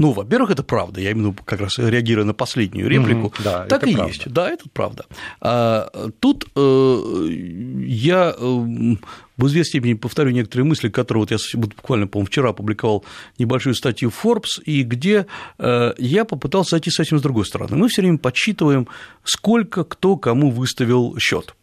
Ну, 0.01 0.13
во-первых, 0.13 0.51
это 0.51 0.63
правда. 0.63 0.99
Я 0.99 1.11
именно 1.11 1.35
как 1.45 1.61
раз 1.61 1.79
реагирую 1.79 2.27
на 2.27 2.33
последнюю 2.33 2.89
реплику. 2.89 3.27
Mm-hmm, 3.27 3.45
да, 3.45 3.67
так 3.67 3.87
и 3.87 3.93
правда. 3.93 4.09
есть. 4.11 4.33
Да, 4.33 4.49
это 4.49 4.65
правда. 4.73 5.05
А, 5.43 5.91
тут 6.21 6.47
э, 6.57 7.27
я 7.85 8.35
э, 8.35 8.43
в 9.37 9.47
известной 9.47 9.69
степени 9.69 9.93
повторю 9.93 10.31
некоторые 10.31 10.65
мысли, 10.65 10.89
которые 10.89 11.21
вот 11.21 11.31
я 11.31 11.37
буквально, 11.53 12.07
по-моему, 12.07 12.29
вчера 12.29 12.49
опубликовал 12.49 13.05
небольшую 13.39 13.75
статью 13.75 14.09
в 14.09 14.25
Forbes, 14.25 14.63
и 14.65 14.85
где 14.85 15.27
э, 15.59 15.93
я 15.99 16.25
попытался 16.25 16.71
зайти 16.71 16.91
совсем 16.91 17.19
с 17.19 17.23
другой 17.23 17.45
стороны. 17.45 17.77
Мы 17.77 17.89
все 17.89 18.01
время 18.01 18.17
подсчитываем, 18.17 18.89
сколько 19.25 19.85
кто 19.85 20.17
кому 20.17 20.51
выставил 20.51 21.19
счет. 21.19 21.55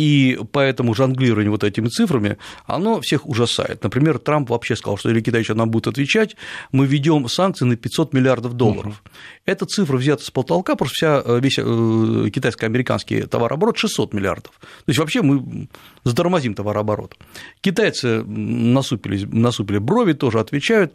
И 0.00 0.38
поэтому 0.52 0.94
жонглирование 0.94 1.50
вот 1.50 1.62
этими 1.62 1.88
цифрами, 1.88 2.38
оно 2.64 3.02
всех 3.02 3.26
ужасает. 3.26 3.84
Например, 3.84 4.18
Трамп 4.18 4.48
вообще 4.48 4.74
сказал, 4.74 4.96
что 4.96 5.10
если 5.10 5.20
Китай 5.20 5.42
еще 5.42 5.52
нам 5.52 5.70
будет 5.70 5.88
отвечать, 5.88 6.36
мы 6.72 6.86
введем 6.86 7.28
санкции 7.28 7.66
на 7.66 7.76
500 7.76 8.14
миллиардов 8.14 8.54
долларов. 8.54 9.02
Угу. 9.04 9.10
Эта 9.44 9.66
цифра 9.66 9.98
взята 9.98 10.24
с 10.24 10.30
потолка, 10.30 10.74
просто 10.74 10.94
вся, 10.94 11.22
э, 11.22 11.40
весь 11.42 11.58
э, 11.58 12.30
китайско-американский 12.30 13.26
товарооборот 13.26 13.76
600 13.76 14.14
миллиардов. 14.14 14.52
То 14.60 14.84
есть 14.86 14.98
вообще 14.98 15.20
мы 15.20 15.68
затормозим 16.04 16.54
товарооборот. 16.54 17.18
Китайцы 17.60 18.24
насупили, 18.24 19.26
насупили 19.26 19.76
брови, 19.76 20.14
тоже 20.14 20.40
отвечают. 20.40 20.94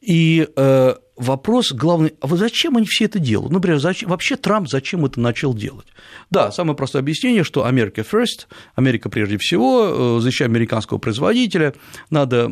И 0.00 0.46
э, 0.54 0.94
вопрос 1.16 1.72
главный, 1.72 2.14
а 2.20 2.26
вот 2.26 2.38
зачем 2.38 2.76
они 2.76 2.86
все 2.86 3.06
это 3.06 3.18
делают? 3.18 3.50
Ну, 3.50 3.58
например, 3.58 3.78
зачем, 3.78 4.10
вообще 4.10 4.36
Трамп 4.36 4.68
зачем 4.68 5.04
это 5.04 5.18
начал 5.20 5.54
делать? 5.54 5.86
Да, 6.30 6.52
самое 6.52 6.76
простое 6.76 7.00
объяснение, 7.00 7.44
что 7.44 7.64
Америка 7.64 8.02
first, 8.02 8.46
Америка 8.74 9.08
прежде 9.08 9.38
всего, 9.38 10.18
э, 10.18 10.20
защищая 10.20 10.48
американского 10.48 10.98
производителя, 10.98 11.74
надо 12.10 12.46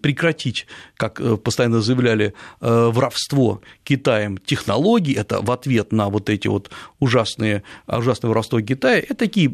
прекратить, 0.00 0.66
как 0.96 1.20
э, 1.20 1.36
постоянно 1.36 1.80
заявляли, 1.80 2.34
э, 2.60 2.90
воровство 2.92 3.60
Китаем 3.82 4.38
технологий, 4.38 5.14
это 5.14 5.40
в 5.40 5.50
ответ 5.50 5.92
на 5.92 6.08
вот 6.08 6.30
эти 6.30 6.48
вот 6.48 6.70
ужасные, 7.00 7.62
ужасное 7.86 8.28
воровство 8.28 8.60
Китая, 8.60 8.98
это 8.98 9.14
такие, 9.14 9.50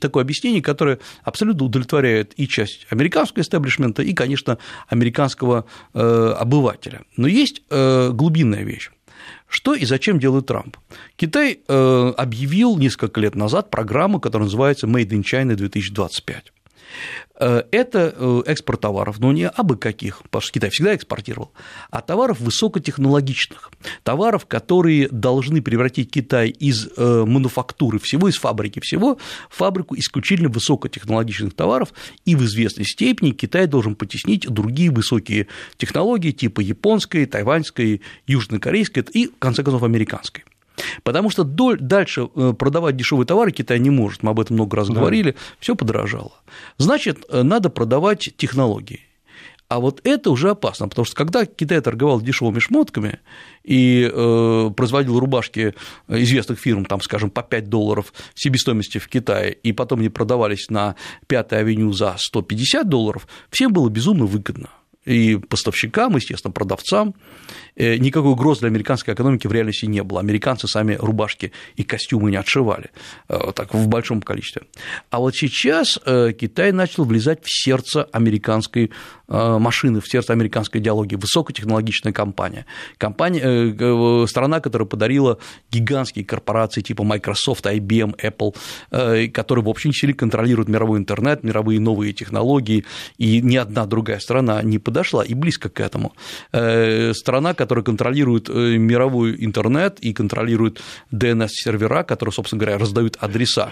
такое 0.00 0.24
объяснение, 0.24 0.62
которое 0.62 0.98
абсолютно 1.22 1.64
удовлетворяет 1.64 2.32
и 2.36 2.48
часть 2.48 2.86
американского 2.90 3.42
истеблишмента, 3.42 4.02
и, 4.02 4.12
конечно, 4.14 4.58
американского 4.88 5.64
обывателя. 5.92 7.02
Но 7.16 7.28
есть 7.28 7.62
глубинная 8.08 8.62
вещь. 8.62 8.90
Что 9.46 9.74
и 9.74 9.84
зачем 9.84 10.18
делает 10.18 10.46
Трамп? 10.46 10.76
Китай 11.16 11.60
э, 11.66 12.12
объявил 12.16 12.78
несколько 12.78 13.20
лет 13.20 13.34
назад 13.34 13.70
программу, 13.70 14.20
которая 14.20 14.46
называется 14.46 14.86
Made 14.86 15.10
in 15.10 15.22
China 15.22 15.54
2025. 15.54 16.52
Э, 17.40 17.62
это 17.72 18.14
э, 18.14 18.42
экспорт 18.46 18.82
товаров, 18.82 19.18
но 19.18 19.32
не 19.32 19.48
абы 19.48 19.76
каких, 19.76 20.22
потому 20.24 20.42
что 20.42 20.52
Китай 20.52 20.68
всегда 20.70 20.94
экспортировал, 20.94 21.52
а 21.90 22.02
товаров 22.02 22.38
высокотехнологичных, 22.40 23.70
товаров, 24.02 24.44
которые 24.46 25.08
должны 25.08 25.62
превратить 25.62 26.10
Китай 26.10 26.50
из 26.50 26.88
э, 26.96 27.24
мануфактуры 27.26 27.98
всего, 27.98 28.28
из 28.28 28.36
фабрики 28.36 28.80
всего, 28.80 29.18
в 29.48 29.56
фабрику 29.56 29.96
исключительно 29.96 30.50
высокотехнологичных 30.50 31.54
товаров, 31.54 31.94
и 32.26 32.36
в 32.36 32.44
известной 32.44 32.84
степени 32.84 33.30
Китай 33.30 33.66
должен 33.66 33.94
потеснить 33.94 34.46
другие 34.46 34.90
высокие 34.90 35.46
технологии 35.78 36.32
типа 36.32 36.60
японской, 36.60 37.24
тайваньской, 37.24 38.02
южнокорейской 38.26 39.02
и, 39.14 39.28
в 39.28 39.38
конце 39.38 39.62
концов, 39.62 39.82
американской. 39.82 40.44
Потому 41.02 41.30
что 41.30 41.44
дальше 41.44 42.28
э, 42.34 42.52
продавать 42.52 42.96
дешевые 42.96 43.26
товары 43.26 43.52
Китай 43.52 43.78
не 43.78 43.90
может, 43.90 44.22
мы 44.22 44.30
об 44.30 44.40
этом 44.40 44.56
много 44.56 44.76
раз 44.76 44.88
да. 44.88 44.94
говорили, 44.94 45.36
все 45.58 45.74
подорожало. 45.74 46.32
Значит, 46.78 47.24
э, 47.28 47.42
надо 47.42 47.70
продавать 47.70 48.30
технологии. 48.36 49.00
А 49.68 49.78
вот 49.78 50.00
это 50.02 50.32
уже 50.32 50.50
опасно, 50.50 50.88
потому 50.88 51.04
что 51.04 51.14
когда 51.14 51.46
Китай 51.46 51.80
торговал 51.80 52.20
дешевыми 52.20 52.58
шмотками 52.58 53.20
и 53.62 54.10
э, 54.12 54.70
производил 54.76 55.20
рубашки 55.20 55.74
известных 56.08 56.58
фирм, 56.58 56.84
там, 56.84 57.00
скажем, 57.00 57.30
по 57.30 57.44
5 57.44 57.68
долларов 57.68 58.12
себестоимости 58.34 58.98
в 58.98 59.06
Китае, 59.06 59.52
и 59.52 59.72
потом 59.72 60.00
они 60.00 60.08
продавались 60.08 60.70
на 60.70 60.96
5 61.28 61.52
авеню 61.52 61.92
за 61.92 62.16
150 62.18 62.88
долларов, 62.88 63.28
всем 63.50 63.72
было 63.72 63.88
безумно 63.88 64.26
выгодно 64.26 64.70
и 65.04 65.36
поставщикам, 65.36 66.16
естественно, 66.16 66.52
продавцам. 66.52 67.14
Э, 67.76 67.96
никакой 67.96 68.32
угрозы 68.32 68.60
для 68.60 68.68
американской 68.68 69.14
экономики 69.14 69.46
в 69.46 69.52
реальности 69.52 69.86
не 69.86 70.02
было. 70.02 70.20
Американцы 70.20 70.68
сами 70.68 70.94
рубашки 70.94 71.52
и 71.76 71.84
костюмы 71.84 72.30
не 72.30 72.36
отшивали 72.36 72.90
э, 73.28 73.52
так, 73.54 73.72
в 73.72 73.88
большом 73.88 74.20
количестве. 74.20 74.62
А 75.10 75.20
вот 75.20 75.34
сейчас 75.34 75.98
э, 76.04 76.32
Китай 76.38 76.72
начал 76.72 77.04
влезать 77.04 77.40
в 77.42 77.48
сердце 77.48 78.04
американской 78.04 78.90
машины, 79.28 80.00
в 80.00 80.08
сердце 80.08 80.32
американской 80.32 80.80
идеологии, 80.80 81.14
высокотехнологичная 81.14 82.12
компания. 82.12 82.66
компания 82.98 84.26
страна, 84.26 84.58
которая 84.58 84.88
подарила 84.88 85.38
гигантские 85.70 86.24
корпорации 86.24 86.80
типа 86.80 87.04
Microsoft, 87.04 87.64
IBM, 87.64 88.16
Apple, 88.20 89.28
которые, 89.28 89.64
в 89.64 89.68
общем, 89.68 89.92
сильно 89.92 90.16
контролируют 90.16 90.68
мировой 90.68 90.98
интернет, 90.98 91.44
мировые 91.44 91.78
новые 91.78 92.12
технологии, 92.12 92.84
и 93.18 93.40
ни 93.40 93.54
одна 93.54 93.86
другая 93.86 94.18
страна 94.18 94.60
не 94.64 94.80
подошла 95.00 95.24
и 95.24 95.34
близко 95.34 95.68
к 95.68 95.80
этому. 95.80 96.12
Страна, 96.50 97.54
которая 97.54 97.84
контролирует 97.84 98.50
э, 98.50 98.76
мировой 98.76 99.36
интернет 99.44 99.98
и 100.00 100.12
контролирует 100.12 100.82
DNS-сервера, 101.12 102.02
которые, 102.02 102.32
собственно 102.32 102.60
говоря, 102.60 102.78
раздают 102.78 103.16
адреса. 103.20 103.70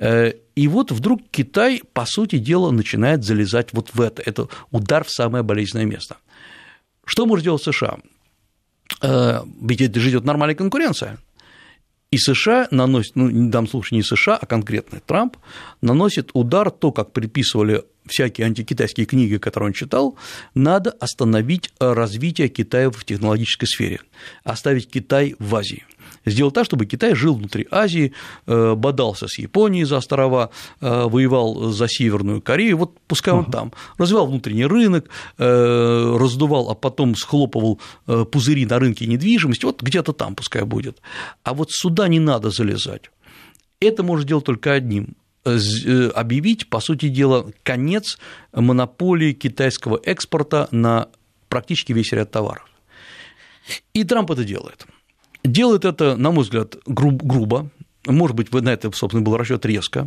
Э, 0.00 0.32
и 0.56 0.68
вот 0.68 0.90
вдруг 0.90 1.20
Китай, 1.30 1.82
по 1.92 2.04
сути 2.06 2.38
дела, 2.38 2.72
начинает 2.72 3.24
залезать 3.24 3.72
вот 3.72 3.90
в 3.94 4.00
это. 4.00 4.22
Это 4.26 4.48
удар 4.72 5.04
в 5.04 5.10
самое 5.10 5.44
болезненное 5.44 5.86
место. 5.86 6.16
Что 7.04 7.26
может 7.26 7.44
делать 7.44 7.62
США? 7.62 7.98
Э, 9.02 9.42
ведь 9.62 9.80
это 9.80 10.00
же 10.00 10.10
идет 10.10 10.24
нормальная 10.24 10.56
конкуренция. 10.56 11.18
И 12.14 12.16
США 12.16 12.68
наносит, 12.70 13.16
ну, 13.16 13.26
в 13.26 13.50
данном 13.50 13.68
случае 13.68 13.96
не 13.96 14.04
США, 14.04 14.36
а 14.36 14.46
конкретно 14.46 15.00
Трамп, 15.04 15.36
наносит 15.80 16.30
удар, 16.32 16.70
то, 16.70 16.92
как 16.92 17.12
предписывали 17.12 17.82
всякие 18.06 18.46
антикитайские 18.46 19.04
книги, 19.04 19.36
которые 19.36 19.68
он 19.68 19.72
читал, 19.72 20.16
надо 20.54 20.92
остановить 20.92 21.72
развитие 21.80 22.48
Китая 22.48 22.92
в 22.92 23.04
технологической 23.04 23.66
сфере, 23.66 24.00
оставить 24.44 24.88
Китай 24.88 25.34
в 25.40 25.56
Азии. 25.56 25.84
Сделать 26.26 26.54
так, 26.54 26.64
чтобы 26.64 26.86
Китай 26.86 27.14
жил 27.14 27.34
внутри 27.34 27.66
Азии, 27.70 28.12
э, 28.46 28.74
бодался 28.74 29.28
с 29.28 29.38
Японией 29.38 29.84
за 29.84 29.98
острова, 29.98 30.50
э, 30.80 31.04
воевал 31.04 31.70
за 31.70 31.86
Северную 31.88 32.40
Корею, 32.40 32.78
вот 32.78 32.98
пускай 33.06 33.34
он 33.34 33.50
там, 33.50 33.72
развивал 33.98 34.26
внутренний 34.26 34.66
рынок, 34.66 35.08
э, 35.38 36.16
раздувал, 36.18 36.70
а 36.70 36.74
потом 36.74 37.14
схлопывал 37.14 37.80
пузыри 38.06 38.66
на 38.66 38.78
рынке 38.78 39.06
недвижимости, 39.06 39.64
вот 39.64 39.82
где-то 39.82 40.12
там 40.12 40.34
пускай 40.34 40.62
будет. 40.64 41.00
А 41.42 41.52
вот 41.52 41.70
сюда 41.70 42.08
не 42.08 42.20
надо 42.20 42.50
залезать. 42.50 43.10
Это 43.80 44.02
может 44.02 44.26
делать 44.26 44.44
только 44.44 44.72
одним 44.72 45.16
объявить, 45.44 46.70
по 46.70 46.80
сути 46.80 47.08
дела, 47.08 47.52
конец 47.62 48.18
монополии 48.54 49.34
китайского 49.34 50.00
экспорта 50.02 50.68
на 50.70 51.08
практически 51.50 51.92
весь 51.92 52.12
ряд 52.12 52.30
товаров. 52.30 52.66
И 53.92 54.04
Трамп 54.04 54.30
это 54.30 54.42
делает. 54.42 54.86
Делает 55.44 55.84
это, 55.84 56.16
на 56.16 56.30
мой 56.30 56.44
взгляд, 56.44 56.76
груб, 56.86 57.22
грубо, 57.22 57.70
может 58.06 58.36
быть, 58.36 58.52
на 58.52 58.68
это, 58.68 58.90
собственно, 58.92 59.22
был 59.22 59.36
расчет 59.36 59.64
резко. 59.64 60.06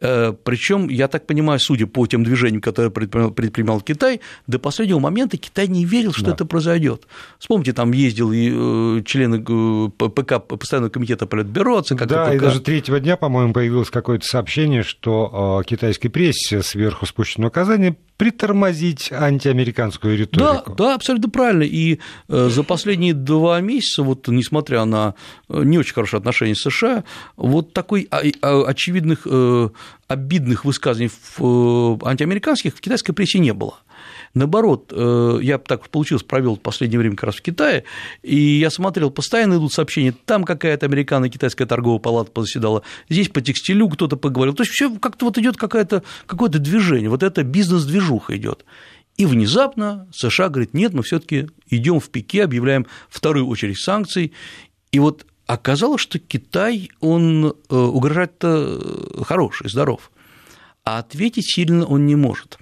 Э, 0.00 0.32
Причем, 0.44 0.88
я 0.88 1.08
так 1.08 1.26
понимаю, 1.26 1.58
судя 1.60 1.86
по 1.86 2.06
тем 2.06 2.24
движениям, 2.24 2.60
которые 2.60 2.90
предпринимал, 2.90 3.30
предпринимал 3.30 3.80
Китай, 3.80 4.20
до 4.46 4.58
последнего 4.58 4.98
момента 4.98 5.36
Китай 5.36 5.66
не 5.66 5.84
верил, 5.84 6.12
что 6.12 6.26
да. 6.26 6.32
это 6.32 6.44
произойдет. 6.44 7.06
Вспомните, 7.38 7.72
там 7.72 7.92
ездил 7.92 8.32
и 8.32 8.50
э, 8.52 9.02
члены 9.04 9.42
э, 9.46 9.88
ПК, 10.08 10.42
постоянного 10.46 10.90
комитета 10.90 11.26
Политбюро, 11.26 11.80
ЦК 11.82 12.06
Да, 12.06 12.26
КПК. 12.26 12.34
и 12.34 12.38
даже 12.38 12.60
третьего 12.60 13.00
дня, 13.00 13.16
по-моему, 13.16 13.52
появилось 13.52 13.90
какое-то 13.90 14.26
сообщение, 14.26 14.82
что 14.82 15.62
китайской 15.66 16.08
прессе 16.08 16.62
сверху 16.62 17.06
спущено 17.06 17.48
указание 17.48 17.96
притормозить 18.22 19.10
антиамериканскую 19.10 20.16
риторику. 20.16 20.70
Да, 20.70 20.74
да, 20.76 20.94
абсолютно 20.94 21.28
правильно. 21.28 21.64
И 21.64 21.98
э, 22.28 22.48
за 22.50 22.62
последние 22.62 23.14
два 23.14 23.60
месяца, 23.60 24.04
вот 24.04 24.28
несмотря 24.28 24.84
на 24.84 25.16
э, 25.48 25.62
не 25.64 25.76
очень 25.76 25.92
хорошие 25.92 26.18
отношения 26.18 26.54
с 26.54 26.60
США, 26.60 27.02
вот 27.36 27.72
такой 27.72 28.06
а, 28.12 28.22
а, 28.42 28.62
очевидных 28.68 29.26
э, 29.26 29.70
обидных 30.06 30.64
высказываний 30.64 31.10
антиамериканских 32.06 32.76
в 32.76 32.80
китайской 32.80 33.12
прессе 33.12 33.40
не 33.40 33.52
было. 33.52 33.78
Наоборот, 34.34 34.90
э, 34.94 35.38
я 35.42 35.58
так 35.58 35.88
получилось, 35.90 36.22
провел 36.22 36.56
последнее 36.56 36.98
время 36.98 37.16
как 37.16 37.24
раз 37.24 37.36
в 37.36 37.42
Китае, 37.42 37.84
и 38.22 38.36
я 38.36 38.70
смотрел, 38.70 39.10
постоянно 39.10 39.54
идут 39.54 39.72
сообщения, 39.72 40.14
там 40.24 40.44
какая-то 40.44 40.86
американо-китайская 40.86 41.66
торговая 41.66 41.98
палата 41.98 42.30
позаседала, 42.30 42.82
здесь 43.10 43.28
по 43.28 43.42
текстилю 43.42 43.88
кто-то 43.90 44.16
поговорил. 44.16 44.54
То 44.54 44.62
есть 44.62 44.72
все 44.72 44.94
как-то 44.96 45.26
вот 45.26 45.36
идет 45.36 45.58
какое-то 45.58 46.02
какое 46.26 46.48
движение, 46.48 47.10
вот 47.10 47.22
это 47.22 47.42
бизнес-движуха 47.42 48.36
идет. 48.36 48.64
И 49.18 49.26
внезапно 49.26 50.08
США 50.14 50.48
говорит, 50.48 50.72
нет, 50.72 50.94
мы 50.94 51.02
все-таки 51.02 51.48
идем 51.68 52.00
в 52.00 52.08
пике, 52.08 52.44
объявляем 52.44 52.86
вторую 53.10 53.46
очередь 53.46 53.78
санкций. 53.78 54.32
И 54.92 54.98
вот 54.98 55.26
оказалось, 55.46 56.00
что 56.00 56.18
Китай, 56.18 56.88
он 57.00 57.44
э, 57.44 57.76
угрожает-то 57.76 59.24
хороший, 59.24 59.68
здоров, 59.68 60.10
а 60.84 60.98
ответить 61.00 61.52
сильно 61.54 61.84
он 61.84 62.06
не 62.06 62.16
может 62.16 62.58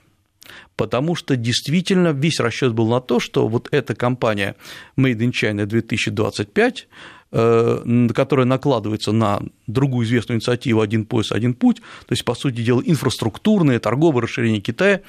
потому 0.76 1.14
что 1.14 1.36
действительно 1.36 2.08
весь 2.08 2.40
расчет 2.40 2.72
был 2.72 2.88
на 2.88 3.00
то, 3.00 3.20
что 3.20 3.48
вот 3.48 3.68
эта 3.70 3.94
компания 3.94 4.56
Made 4.96 5.18
in 5.18 5.30
China 5.30 5.66
2025 5.66 6.88
э, 7.32 8.08
которая 8.14 8.46
накладывается 8.46 9.12
на 9.12 9.40
другую 9.66 10.06
известную 10.06 10.38
инициативу 10.38 10.80
«Один 10.80 11.04
пояс, 11.04 11.32
один 11.32 11.54
путь», 11.54 11.76
то 11.76 12.12
есть, 12.12 12.24
по 12.24 12.34
сути 12.34 12.62
дела, 12.62 12.82
инфраструктурное, 12.84 13.78
торговое 13.78 14.22
расширение 14.22 14.60
Китая, 14.60 15.02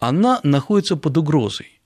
она 0.00 0.40
находится 0.42 0.96
под 0.96 1.16
угрозой. 1.16 1.79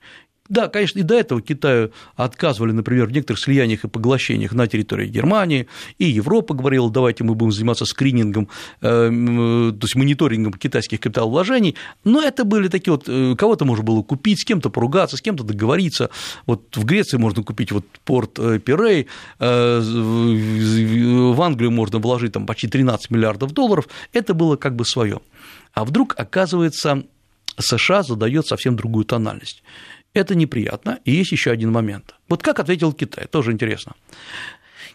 Да, 0.47 0.67
конечно, 0.67 0.99
и 0.99 1.03
до 1.03 1.15
этого 1.15 1.41
Китаю 1.41 1.91
отказывали, 2.15 2.71
например, 2.71 3.07
в 3.07 3.11
некоторых 3.11 3.39
слияниях 3.39 3.83
и 3.83 3.87
поглощениях 3.87 4.53
на 4.53 4.67
территории 4.67 5.07
Германии, 5.07 5.67
и 5.97 6.05
Европа 6.05 6.53
говорила, 6.53 6.91
давайте 6.91 7.23
мы 7.23 7.33
будем 7.33 7.51
заниматься 7.51 7.85
скринингом, 7.85 8.47
э, 8.81 9.09
то 9.09 9.79
есть 9.81 9.95
мониторингом 9.95 10.53
китайских 10.53 10.99
капиталовложений, 10.99 11.75
но 12.03 12.21
это 12.21 12.45
были 12.45 12.67
такие 12.67 12.91
вот, 12.91 13.05
э, 13.07 13.35
кого-то 13.35 13.65
можно 13.65 13.83
было 13.83 14.03
купить, 14.03 14.41
с 14.41 14.45
кем-то 14.45 14.69
поругаться, 14.69 15.17
с 15.17 15.21
кем-то 15.21 15.43
договориться, 15.43 16.11
вот 16.45 16.75
в 16.75 16.85
Греции 16.85 17.17
можно 17.17 17.41
купить 17.41 17.71
вот 17.71 17.85
порт 18.03 18.37
э, 18.37 18.59
Пирей, 18.59 19.07
в 19.39 21.41
Англию 21.41 21.71
можно 21.71 21.97
вложить 21.97 22.33
там 22.33 22.45
почти 22.45 22.67
13 22.67 23.09
миллиардов 23.09 23.51
долларов, 23.51 23.87
это 24.13 24.35
было 24.35 24.57
как 24.57 24.75
бы 24.75 24.85
свое. 24.85 25.21
А 25.73 25.85
вдруг, 25.85 26.13
оказывается, 26.17 27.03
США 27.57 28.03
задает 28.03 28.45
совсем 28.45 28.75
другую 28.75 29.05
тональность. 29.05 29.63
Это 30.15 30.33
неприятно. 30.33 30.99
И 31.05 31.11
есть 31.11 31.31
еще 31.33 31.51
один 31.51 31.71
момент. 31.71 32.15
Вот 32.29 32.41
как 32.41 32.59
ответил 32.59 32.93
Китай, 32.93 33.27
тоже 33.27 33.51
интересно. 33.51 33.93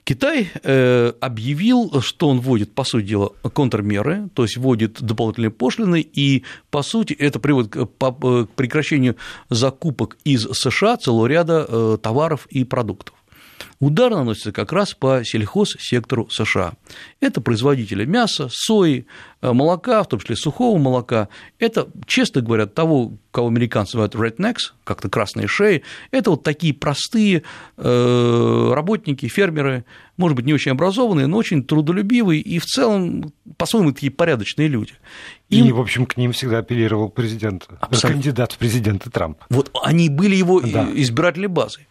Китай 0.04 0.50
э, 0.62 1.12
объявил, 1.20 2.00
что 2.00 2.30
он 2.30 2.40
вводит, 2.40 2.74
по 2.74 2.84
сути 2.84 3.04
дела, 3.04 3.28
контрмеры, 3.52 4.30
то 4.34 4.44
есть 4.44 4.56
вводит 4.56 5.02
дополнительные 5.02 5.50
пошлины, 5.50 6.00
и, 6.00 6.44
по 6.70 6.82
сути, 6.82 7.12
это 7.12 7.38
приводит 7.38 7.72
к 7.72 7.86
прекращению 8.56 9.16
закупок 9.50 10.16
из 10.24 10.48
США 10.52 10.96
целого 10.96 11.26
ряда 11.26 11.66
э, 11.68 11.98
товаров 12.02 12.46
и 12.46 12.64
продуктов. 12.64 13.14
Удар 13.78 14.10
наносится 14.10 14.52
как 14.52 14.72
раз 14.72 14.94
по 14.94 15.22
сельхозсектору 15.24 16.28
США. 16.30 16.72
Это 17.20 17.40
производители 17.40 18.04
мяса, 18.04 18.48
сои, 18.50 19.06
э, 19.42 19.52
молока, 19.52 20.02
в 20.02 20.08
том 20.08 20.20
числе 20.20 20.36
сухого 20.36 20.78
молока. 20.78 21.28
Это, 21.58 21.88
честно 22.06 22.40
говоря, 22.40 22.66
того, 22.66 23.14
кого 23.30 23.48
американцы 23.48 23.96
называют 23.96 24.14
rednecks, 24.14 24.72
как-то 24.84 25.08
красные 25.08 25.46
шеи, 25.46 25.82
это 26.10 26.30
вот 26.30 26.42
такие 26.42 26.74
простые 26.74 27.42
э, 27.76 28.72
работники, 28.74 29.26
фермеры, 29.26 29.84
может 30.16 30.36
быть, 30.36 30.46
не 30.46 30.52
очень 30.52 30.72
образованные, 30.72 31.26
но 31.26 31.36
очень 31.36 31.64
трудолюбивые 31.64 32.40
и 32.40 32.58
в 32.58 32.66
целом, 32.66 33.32
по-своему, 33.56 33.92
такие 33.92 34.12
порядочные 34.12 34.68
люди. 34.68 34.92
Им... 35.48 35.66
И, 35.66 35.72
в 35.72 35.80
общем, 35.80 36.06
к 36.06 36.16
ним 36.16 36.32
всегда 36.32 36.58
апеллировал 36.58 37.08
президент, 37.08 37.66
Абсолютно. 37.80 38.10
кандидат 38.10 38.52
в 38.52 38.58
президенты 38.58 39.10
Трамп. 39.10 39.38
Вот 39.48 39.70
они 39.82 40.08
были 40.08 40.36
его 40.36 40.60
да. 40.60 40.88
избирательной 40.92 41.48
базой. 41.48 41.86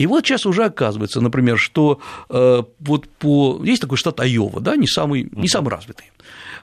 И 0.00 0.06
вот 0.06 0.24
сейчас 0.24 0.46
уже 0.46 0.64
оказывается, 0.64 1.20
например, 1.20 1.58
что 1.58 2.00
э, 2.30 2.62
вот 2.78 3.06
по... 3.18 3.60
Есть 3.62 3.82
такой 3.82 3.98
штат 3.98 4.18
Айова, 4.20 4.58
да, 4.58 4.74
не 4.74 4.86
самый, 4.86 5.28
не 5.32 5.46
самый 5.46 5.68
развитый. 5.68 6.06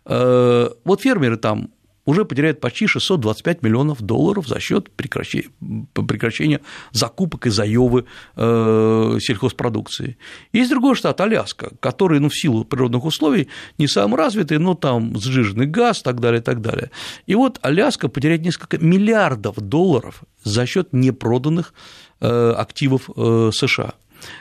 Э, 0.06 0.69
вот 0.84 1.02
фермеры 1.02 1.38
там 1.38 1.69
уже 2.08 2.26
потеряют 2.26 2.60
почти 2.60 2.88
625 2.88 3.62
миллионов 3.62 4.02
долларов 4.02 4.47
за 4.47 4.60
счет 4.60 4.89
прекращения, 4.89 5.50
прекращения 5.93 6.62
закупок 6.93 7.45
из 7.45 7.60
Айовы 7.60 8.06
э, 8.36 9.17
сельхозпродукции. 9.19 10.17
Есть 10.52 10.71
другой 10.71 10.95
штат, 10.95 11.21
Аляска, 11.21 11.73
который, 11.80 12.19
ну, 12.19 12.30
в 12.30 12.36
силу 12.36 12.63
природных 12.63 13.06
условий 13.06 13.50
не 13.78 13.88
самый 13.88 14.15
развитый, 14.15 14.58
но 14.58 14.73
там 14.73 15.15
сжиженный 15.15 15.67
газ 15.67 16.00
и 16.00 16.04
так 16.04 16.19
далее, 16.19 16.41
и 16.41 16.43
так 16.43 16.62
далее. 16.62 16.89
И 17.28 17.36
вот 17.36 17.60
Аляска 17.62 18.08
потеряет 18.08 18.41
несколько 18.41 18.80
миллиардов 18.80 19.58
долларов 19.58 20.23
за 20.43 20.65
счет 20.65 20.93
непроданных 20.93 21.73
активов 22.26 23.10
э, 23.16 23.52
США. 23.54 23.94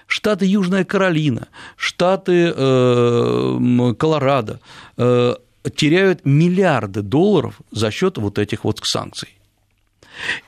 Штаты 0.07 0.47
Южная 0.47 0.85
Каролина, 0.85 1.49
штаты 1.77 2.53
э, 2.55 3.95
Колорадо 3.99 4.61
теряют 4.97 6.25
миллиарды 6.25 7.03
долларов 7.03 7.61
за 7.73 7.91
счет 7.91 8.19
вот 8.19 8.39
этих 8.39 8.65
вот 8.65 8.81
санкций. 8.83 9.37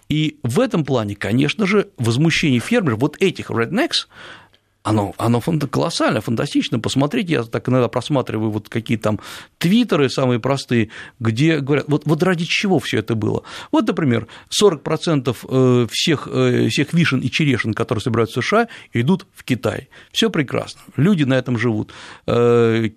И 0.08 0.38
в 0.42 0.60
этом 0.60 0.84
плане, 0.84 1.14
конечно 1.14 1.66
же, 1.66 1.88
возмущение 1.98 2.60
фермеров, 2.60 3.00
вот 3.00 3.16
этих 3.20 3.50
rednecks, 3.50 4.06
оно, 4.88 5.14
оно 5.18 5.40
колоссально, 5.40 6.20
фантастично. 6.20 6.80
Посмотрите, 6.80 7.32
я 7.32 7.42
так 7.42 7.68
иногда 7.68 7.88
просматриваю 7.88 8.50
вот 8.50 8.68
какие 8.68 8.96
там 8.96 9.20
твиттеры 9.58 10.08
самые 10.08 10.40
простые, 10.40 10.88
где 11.20 11.58
говорят, 11.58 11.86
вот, 11.88 12.02
вот 12.06 12.22
ради 12.22 12.44
чего 12.44 12.78
все 12.78 12.98
это 12.98 13.14
было. 13.14 13.42
Вот, 13.70 13.86
например, 13.86 14.26
40% 14.62 15.36
э, 15.48 15.86
всех, 15.90 16.28
э, 16.30 16.68
всех 16.68 16.92
вишен 16.94 17.20
и 17.20 17.30
черешин, 17.30 17.74
которые 17.74 18.02
собираются 18.02 18.40
в 18.40 18.44
США, 18.44 18.68
идут 18.92 19.26
в 19.34 19.44
Китай. 19.44 19.88
Все 20.12 20.30
прекрасно, 20.30 20.80
люди 20.96 21.24
на 21.24 21.34
этом 21.34 21.58
живут. 21.58 21.92
Э, 22.26 22.88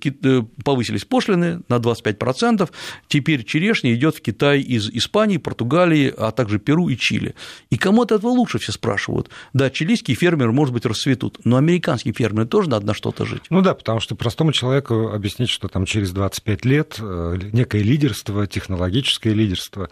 повысились 0.63 1.05
пошлины 1.05 1.61
на 1.67 1.75
25%, 1.75 2.69
теперь 3.07 3.43
черешня 3.43 3.93
идет 3.93 4.15
в 4.15 4.21
Китай 4.21 4.61
из 4.61 4.89
Испании, 4.89 5.37
Португалии, 5.37 6.13
а 6.17 6.31
также 6.31 6.59
Перу 6.59 6.89
и 6.89 6.95
Чили. 6.95 7.35
И 7.69 7.77
кому 7.77 8.03
от 8.03 8.11
этого 8.11 8.31
лучше, 8.31 8.59
все 8.59 8.71
спрашивают. 8.71 9.29
Да, 9.53 9.69
чилийские 9.69 10.15
фермеры, 10.15 10.51
может 10.51 10.73
быть, 10.73 10.85
расцветут, 10.85 11.39
но 11.43 11.57
американские 11.81 12.13
фермеры 12.13 12.45
тоже 12.45 12.69
надо 12.69 12.85
на 12.85 12.93
что-то 12.93 13.25
жить. 13.25 13.43
Ну 13.49 13.61
да, 13.61 13.73
потому 13.73 13.99
что 13.99 14.15
простому 14.15 14.51
человеку 14.51 15.09
объяснить, 15.09 15.49
что 15.49 15.67
там 15.67 15.85
через 15.85 16.11
25 16.11 16.65
лет 16.65 16.97
э, 16.99 17.39
некое 17.51 17.81
лидерство, 17.81 18.45
технологическое 18.45 19.33
лидерство 19.33 19.89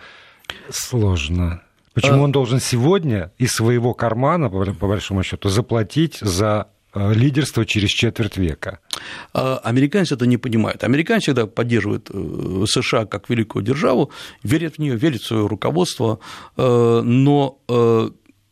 сложно. 0.70 1.62
Почему 1.94 2.22
а... 2.22 2.24
он 2.26 2.32
должен 2.32 2.60
сегодня 2.60 3.32
из 3.38 3.52
своего 3.52 3.94
кармана, 3.94 4.50
по 4.50 4.88
большому 4.88 5.24
счету, 5.24 5.50
заплатить 5.50 6.20
за 6.22 6.68
э, 6.94 7.14
лидерство 7.14 7.66
через 7.66 7.90
четверть 7.90 8.38
века. 8.38 8.80
А 9.34 9.58
американцы 9.58 10.14
это 10.14 10.28
не 10.28 10.38
понимают. 10.38 10.84
Американцы 10.84 11.32
всегда 11.32 11.48
поддерживают 11.48 12.10
э, 12.14 12.66
США 12.68 13.06
как 13.06 13.30
великую 13.30 13.66
державу, 13.66 14.12
верят 14.44 14.76
в 14.76 14.80
нее, 14.80 14.96
верят 14.96 15.22
в 15.22 15.26
свое 15.26 15.48
руководство, 15.48 16.20
но 16.56 17.58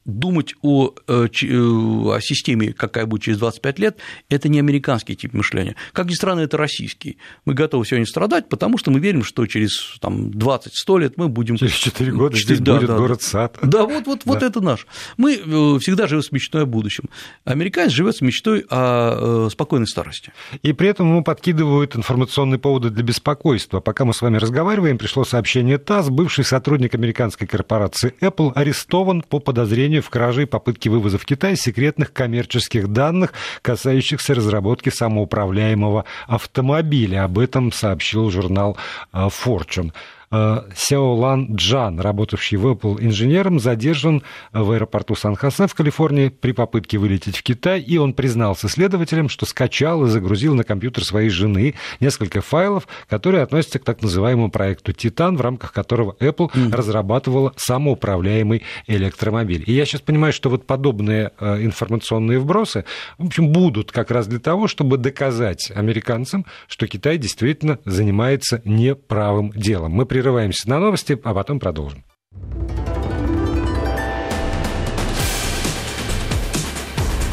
думать 0.08 0.56
о, 0.62 0.94
э, 1.08 1.28
э, 1.28 1.48
о 1.48 2.20
системе, 2.22 2.74
какая 2.74 3.06
будет 3.06 3.24
через 3.24 3.38
25 3.38 3.80
лет, 3.80 3.98
это 4.30 4.48
не 4.50 4.58
американский 4.58 5.16
тип 5.16 5.34
мышления. 5.34 5.76
Как 5.92 6.08
ни 6.08 6.14
странно, 6.14 6.40
это 6.40 6.58
российский. 6.58 7.18
Мы 7.46 7.54
готовы 7.54 7.86
сегодня 7.86 8.06
страдать, 8.06 8.50
потому 8.50 8.78
что 8.78 8.90
мы 8.90 9.00
верим, 9.00 9.24
что 9.24 9.46
через 9.46 9.98
там, 10.00 10.30
20-100 10.30 11.00
лет 11.00 11.18
мы 11.18 11.28
будем... 11.28 11.58
Через 11.58 11.74
4 11.74 12.12
года 12.14 12.38
4... 12.38 12.56
здесь 12.56 12.66
да, 12.66 12.76
будет 12.76 12.88
да, 12.88 12.98
город-сад. 12.98 13.58
Да, 13.62 13.84
вот, 13.86 14.08
вот, 14.08 14.22
да. 14.26 14.34
вот 14.34 14.44
это 14.44 14.62
наш. 14.62 14.88
Мы 15.18 15.36
э, 15.36 15.80
всегда 15.80 16.08
живем 16.08 16.24
с 16.24 16.32
мечтой 16.32 16.64
о 16.64 16.66
будущем. 16.66 17.10
Американец 17.44 17.92
живет 17.92 18.16
с 18.16 18.22
мечтой 18.22 18.66
о 18.70 19.50
спокойной 19.52 19.88
старости. 19.88 20.32
И 20.64 20.72
при 20.72 20.88
этом 20.88 21.10
ему 21.10 21.24
подкидывают 21.24 21.96
информационные 21.96 22.60
поводы 22.60 22.90
для 22.90 23.04
беспокойства. 23.04 23.82
Пока 23.82 24.06
мы 24.06 24.14
с 24.14 24.22
вами 24.22 24.38
разговариваем, 24.38 24.98
пришло 24.98 25.26
сообщение 25.26 25.78
ТАСС. 25.78 26.10
Бывший 26.10 26.46
сотрудник 26.46 26.96
американской 26.96 27.46
корпорации 27.46 28.14
Apple 28.22 28.54
арестован 28.54 29.22
по 29.22 29.40
подозрению 29.40 29.97
обвинению 29.98 30.02
в 30.04 30.10
краже 30.10 30.44
и 30.44 30.46
попытке 30.46 30.90
вывоза 30.90 31.18
в 31.18 31.26
Китай 31.26 31.56
секретных 31.56 32.14
коммерческих 32.14 32.88
данных, 32.88 33.34
касающихся 33.62 34.34
разработки 34.34 34.90
самоуправляемого 34.90 36.06
автомобиля. 36.28 37.26
Об 37.26 37.40
этом 37.40 37.72
сообщил 37.72 38.30
журнал 38.30 38.78
э, 39.14 39.28
Fortune. 39.28 39.92
Э, 40.30 40.64
Сяолан 40.76 41.56
Джан, 41.56 42.00
работавший 42.02 42.58
в 42.58 42.68
Apple 42.68 42.98
инженером, 43.00 43.60
задержан 43.60 44.24
в 44.52 44.72
аэропорту 44.72 45.16
Сан-Хосе 45.16 45.68
в 45.68 45.74
Калифорнии 45.74 46.28
при 46.28 46.52
попытке 46.52 46.98
вылететь 46.98 47.38
в 47.38 47.44
Китай, 47.44 47.80
и 47.80 47.98
он 47.98 48.14
признался 48.14 48.68
следователям, 48.68 49.30
что 49.30 49.46
скачал 49.46 50.06
и 50.06 50.10
загрузил 50.10 50.54
на 50.54 50.66
компьютер 50.66 51.06
своей 51.06 51.30
жены 51.30 51.76
несколько 52.02 52.42
файлов, 52.42 52.88
которые 53.08 53.44
относятся 53.44 53.80
к 53.80 53.86
так 53.86 54.02
называемому 54.02 54.52
проекту 54.52 54.92
«Титан», 54.92 55.38
в 55.38 55.42
рамках 55.42 55.72
которого 55.72 56.18
Apple 56.20 56.52
mm. 56.52 56.76
разрабатывала 56.76 57.54
самоуправляемый 57.56 58.64
электромобиль. 58.88 59.64
И 59.66 59.72
я 59.72 59.86
сейчас 59.86 60.02
понимаю, 60.02 60.34
что 60.34 60.50
вот 60.50 60.68
подобные 60.68 61.32
э, 61.40 61.64
информационные 61.64 62.40
вбросы, 62.40 62.84
в 63.18 63.28
общем, 63.28 63.54
будут 63.54 63.94
как 63.94 64.12
раз 64.12 64.28
для 64.28 64.40
того, 64.40 64.68
чтобы 64.68 64.98
доказать 64.98 65.72
американцам, 65.74 66.46
что 66.68 66.86
Китай 66.88 67.18
действительно 67.18 67.80
занимается 67.86 68.62
неправым 68.66 69.52
делом. 69.52 69.94
Мы 69.94 70.06
прерываемся 70.18 70.68
на 70.68 70.80
новости, 70.80 71.20
а 71.24 71.34
потом 71.36 71.60
продолжим. 71.60 72.04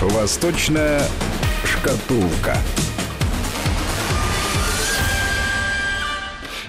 Восточная 0.02 1.00
шкатулка. 1.64 2.58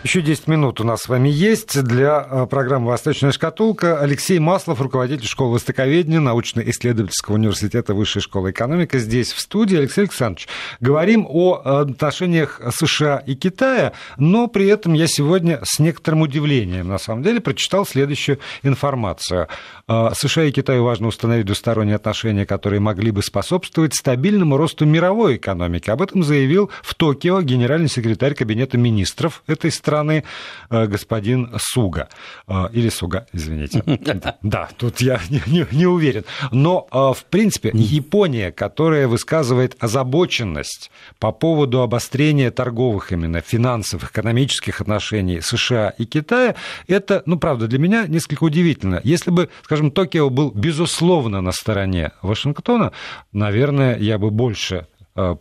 Еще 0.05 0.21
10 0.21 0.45
минут 0.45 0.79
у 0.81 0.83
нас 0.83 1.01
с 1.01 1.09
вами 1.09 1.29
есть 1.29 1.81
для 1.81 2.27
э, 2.29 2.45
программы 2.45 2.89
«Восточная 2.89 3.31
шкатулка». 3.31 3.99
Алексей 3.99 4.37
Маслов, 4.37 4.79
руководитель 4.79 5.25
школы 5.25 5.53
востоковедения 5.55 6.19
научно-исследовательского 6.19 7.33
университета 7.33 7.95
Высшей 7.95 8.21
школы 8.21 8.51
экономики, 8.51 8.99
здесь 8.99 9.33
в 9.33 9.39
студии. 9.39 9.75
Алексей 9.75 10.01
Александрович, 10.01 10.47
говорим 10.79 11.25
о 11.27 11.55
отношениях 11.55 12.61
США 12.71 13.17
и 13.25 13.33
Китая, 13.33 13.93
но 14.17 14.45
при 14.45 14.67
этом 14.67 14.93
я 14.93 15.07
сегодня 15.07 15.59
с 15.63 15.79
некоторым 15.79 16.21
удивлением, 16.21 16.87
на 16.87 16.99
самом 16.99 17.23
деле, 17.23 17.41
прочитал 17.41 17.83
следующую 17.83 18.37
информацию. 18.61 19.47
Э, 19.87 20.11
США 20.13 20.43
и 20.43 20.51
Китаю 20.51 20.83
важно 20.83 21.07
установить 21.07 21.47
двусторонние 21.47 21.95
отношения, 21.95 22.45
которые 22.45 22.79
могли 22.79 23.09
бы 23.09 23.23
способствовать 23.23 23.95
стабильному 23.95 24.55
росту 24.55 24.85
мировой 24.85 25.37
экономики. 25.37 25.89
Об 25.89 26.03
этом 26.03 26.21
заявил 26.21 26.69
в 26.83 26.93
Токио 26.93 27.41
генеральный 27.41 27.89
секретарь 27.89 28.35
Кабинета 28.35 28.77
министров 28.77 29.41
этой 29.47 29.71
страны 29.71 29.94
стороны 29.95 30.23
э, 30.69 30.87
господин 30.87 31.49
Суга. 31.57 32.09
Э, 32.47 32.67
или 32.73 32.89
Суга, 32.89 33.25
извините. 33.33 33.83
Да, 34.41 34.69
тут 34.77 35.01
я 35.01 35.19
не, 35.29 35.65
не 35.71 35.85
уверен. 35.85 36.23
Но, 36.51 36.87
э, 36.91 36.97
в 36.97 37.23
принципе, 37.29 37.71
Япония, 37.73 38.51
которая 38.51 39.07
высказывает 39.07 39.75
озабоченность 39.79 40.91
по 41.19 41.31
поводу 41.31 41.81
обострения 41.81 42.51
торговых 42.51 43.11
именно 43.11 43.41
финансовых, 43.41 44.11
экономических 44.11 44.81
отношений 44.81 45.41
США 45.41 45.93
и 45.97 46.05
Китая, 46.05 46.55
это, 46.87 47.23
ну, 47.25 47.37
правда, 47.37 47.67
для 47.67 47.79
меня 47.79 48.07
несколько 48.07 48.43
удивительно. 48.43 48.99
Если 49.03 49.31
бы, 49.31 49.49
скажем, 49.63 49.91
Токио 49.91 50.29
был, 50.29 50.51
безусловно, 50.51 51.41
на 51.41 51.51
стороне 51.51 52.11
Вашингтона, 52.21 52.91
наверное, 53.31 53.97
я 53.97 54.17
бы 54.17 54.31
больше 54.31 54.87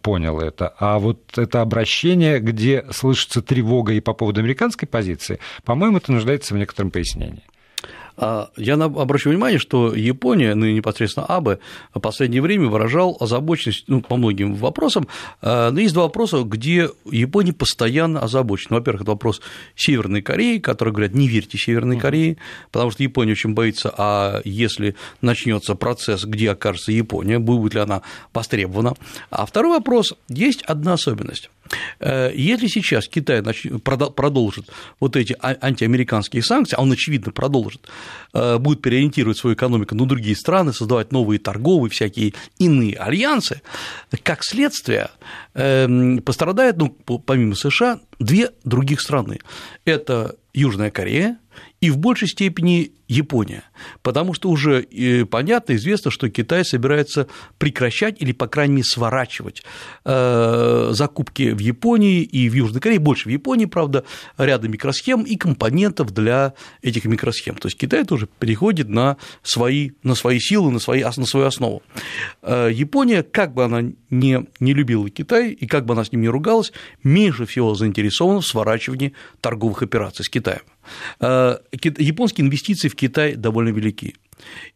понял 0.02 0.40
это. 0.40 0.74
А 0.78 0.98
вот 0.98 1.36
это 1.36 1.60
обращение, 1.60 2.38
где 2.38 2.84
слышится 2.90 3.42
тревога 3.42 3.92
и 3.92 4.00
по 4.00 4.14
поводу 4.14 4.40
американской 4.40 4.88
позиции, 4.88 5.40
по-моему, 5.64 5.98
это 5.98 6.12
нуждается 6.12 6.54
в 6.54 6.58
некотором 6.58 6.90
пояснении. 6.90 7.42
А 8.16 8.50
я 8.56 8.74
обращу 8.74 9.30
внимание, 9.30 9.58
что 9.58 9.94
Япония, 9.94 10.54
ну 10.54 10.66
и 10.66 10.74
непосредственно 10.74 11.26
Абе, 11.26 11.58
в 11.92 12.00
последнее 12.00 12.42
время 12.42 12.68
выражал 12.68 13.16
озабоченность 13.18 13.84
ну, 13.88 14.00
по 14.00 14.16
многим 14.16 14.54
вопросам. 14.54 15.08
А, 15.42 15.70
но 15.70 15.80
есть 15.80 15.94
два 15.94 16.04
вопроса, 16.04 16.42
где 16.42 16.90
Япония 17.10 17.52
постоянно 17.52 18.20
озабочена. 18.20 18.76
Во-первых, 18.76 19.02
это 19.02 19.10
вопрос 19.10 19.40
Северной 19.74 20.22
Кореи, 20.22 20.58
которые 20.58 20.92
говорят, 20.94 21.14
не 21.14 21.26
верьте 21.26 21.58
Северной 21.58 21.98
Корее, 21.98 22.36
потому 22.70 22.90
что 22.90 23.02
Япония 23.02 23.32
очень 23.32 23.54
боится, 23.54 23.92
а 23.96 24.40
если 24.44 24.94
начнется 25.20 25.74
процесс, 25.74 26.24
где 26.24 26.50
окажется 26.50 26.92
Япония, 26.92 27.38
будет 27.38 27.74
ли 27.74 27.80
она 27.80 28.02
востребована. 28.32 28.94
А 29.30 29.44
второй 29.46 29.78
вопрос, 29.78 30.14
есть 30.28 30.62
одна 30.62 30.92
особенность. 30.94 31.50
Э, 32.00 32.30
если 32.34 32.66
сейчас 32.66 33.08
Китай 33.08 33.42
продолжит 33.82 34.70
вот 35.00 35.16
эти 35.16 35.36
а, 35.40 35.56
антиамериканские 35.60 36.42
санкции, 36.42 36.76
а 36.76 36.82
он, 36.82 36.92
очевидно, 36.92 37.32
продолжит, 37.32 37.88
э, 38.32 38.58
будет 38.58 38.82
переориентировать 38.82 39.38
свою 39.38 39.56
экономику 39.56 39.94
на 39.94 40.06
другие 40.06 40.36
страны, 40.36 40.72
создавать 40.72 41.12
новые 41.12 41.38
торговые, 41.38 41.90
всякие 41.90 42.34
иные 42.58 42.94
альянсы, 42.96 43.62
как 44.22 44.40
следствие 44.42 45.10
эм, 45.54 46.18
пострадает, 46.18 46.76
ну, 46.76 46.88
помимо 46.90 47.54
США, 47.54 48.00
две 48.18 48.50
других 48.64 49.00
страны. 49.00 49.40
Это 49.84 50.36
Южная 50.52 50.90
Корея 50.90 51.38
и 51.80 51.90
в 51.90 51.98
большей 51.98 52.28
степени 52.28 52.92
Япония, 53.08 53.64
потому 54.02 54.32
что 54.32 54.48
уже 54.48 54.82
э, 54.82 55.26
понятно, 55.26 55.74
известно, 55.74 56.10
что 56.10 56.30
Китай 56.30 56.64
собирается 56.64 57.28
прекращать 57.58 58.20
или, 58.20 58.32
по 58.32 58.46
крайней 58.46 58.76
мере, 58.76 58.84
сворачивать 58.84 59.62
э, 60.04 60.88
закупки 60.92 61.50
в 61.50 61.58
Японии 61.58 62.22
и 62.22 62.48
в 62.48 62.54
Южной 62.54 62.80
Корее, 62.80 62.98
больше 62.98 63.28
в 63.28 63.32
Японии, 63.32 63.66
правда, 63.66 64.04
ряда 64.38 64.68
микросхем 64.68 65.22
и 65.22 65.36
компонентов 65.36 66.12
для 66.12 66.54
этих 66.80 67.04
микросхем. 67.04 67.56
То 67.56 67.66
есть 67.66 67.76
Китай 67.76 68.04
тоже 68.04 68.28
переходит 68.38 68.88
на 68.88 69.18
свои, 69.42 69.90
на 70.02 70.14
свои 70.14 70.38
силы, 70.38 70.70
на, 70.70 70.78
свои, 70.78 71.04
на 71.04 71.26
свою 71.26 71.46
основу. 71.46 71.82
Э, 72.42 72.70
Япония, 72.72 73.22
как 73.22 73.52
бы 73.52 73.64
она 73.64 73.82
не, 74.08 74.46
не 74.60 74.72
любила 74.72 75.10
Китай 75.10 75.50
и 75.50 75.66
как 75.66 75.84
бы 75.84 75.92
она 75.92 76.04
с 76.04 76.12
ним 76.12 76.22
не 76.22 76.28
ругалась, 76.28 76.72
меньше 77.02 77.44
всего 77.44 77.74
заинтересована 77.74 78.40
в 78.40 78.46
сворачивании 78.46 79.12
торговых 79.42 79.82
операций 79.82 80.24
с 80.24 80.30
Китаем. 80.30 80.62
Японские 81.20 82.46
инвестиции 82.46 82.88
в 82.88 82.96
Китай 82.96 83.34
довольно 83.34 83.70
велики. 83.70 84.14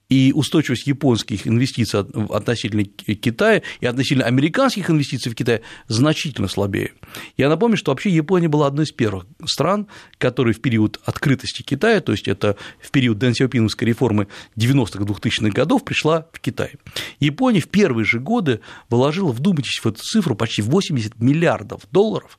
и 0.09 0.33
устойчивость 0.35 0.87
японских 0.87 1.47
инвестиций 1.47 2.01
относительно 2.01 2.85
Китая 2.85 3.63
и 3.81 3.87
относительно 3.87 4.25
американских 4.25 4.89
инвестиций 4.91 5.31
в 5.31 5.35
Китай 5.35 5.61
значительно 5.87 6.49
слабее. 6.49 6.93
Я 7.37 7.49
напомню, 7.49 7.77
что 7.77 7.93
вообще 7.93 8.11
Япония 8.11 8.49
была 8.49 8.67
одной 8.67 8.87
из 8.87 8.93
первых 8.93 9.27
стран, 9.45 9.87
которые 10.17 10.55
в 10.55 10.61
период 10.61 10.99
открытости 11.05 11.63
Китая, 11.63 12.01
то 12.01 12.13
есть 12.13 12.27
это 12.27 12.57
в 12.81 12.91
период 12.91 13.19
Дэн 13.19 13.35
реформы 13.81 14.29
90-х 14.57 15.05
2000-х 15.05 15.51
годов, 15.51 15.85
пришла 15.85 16.27
в 16.33 16.41
Китай. 16.41 16.73
Япония 17.21 17.61
в 17.61 17.69
первые 17.69 18.05
же 18.05 18.19
годы 18.19 18.61
вложила, 18.89 19.33
вдумайтесь 19.33 19.79
в 19.79 19.87
эту 19.87 20.01
цифру, 20.03 20.35
почти 20.35 20.63
80 20.63 21.21
миллиардов 21.21 21.83
долларов, 21.91 22.39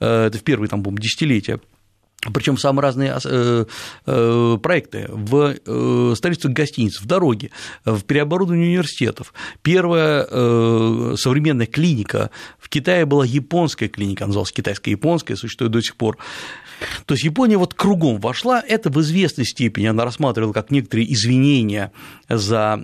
э, 0.00 0.26
это 0.26 0.38
в 0.38 0.42
первые, 0.42 0.68
там, 0.68 0.82
десятилетия, 0.96 1.60
причем 2.32 2.58
самые 2.58 2.82
разные 2.82 3.18
э, 3.24 3.64
э, 4.06 4.58
проекты 4.62 5.06
в 5.08 5.56
э, 5.64 6.14
строительстве 6.14 6.52
гостиниц, 6.52 7.00
в 7.00 7.06
дороге, 7.06 7.50
в 7.84 8.02
переоборудовании 8.02 8.66
университетов. 8.66 9.32
Первая 9.62 10.26
современная 11.16 11.66
клиника 11.66 12.30
в 12.58 12.68
Китае 12.68 13.06
была 13.06 13.24
японская 13.24 13.88
клиника, 13.88 14.26
называлась 14.26 14.52
китайско-японская, 14.52 15.36
существует 15.36 15.72
до 15.72 15.80
сих 15.80 15.96
пор. 15.96 16.18
То 17.06 17.14
есть 17.14 17.24
Япония 17.24 17.56
вот 17.58 17.74
кругом 17.74 18.18
вошла, 18.20 18.62
это 18.66 18.90
в 18.90 19.00
известной 19.00 19.44
степени 19.44 19.86
она 19.86 20.04
рассматривала 20.04 20.52
как 20.52 20.70
некоторые 20.70 21.12
извинения 21.12 21.92
за 22.28 22.76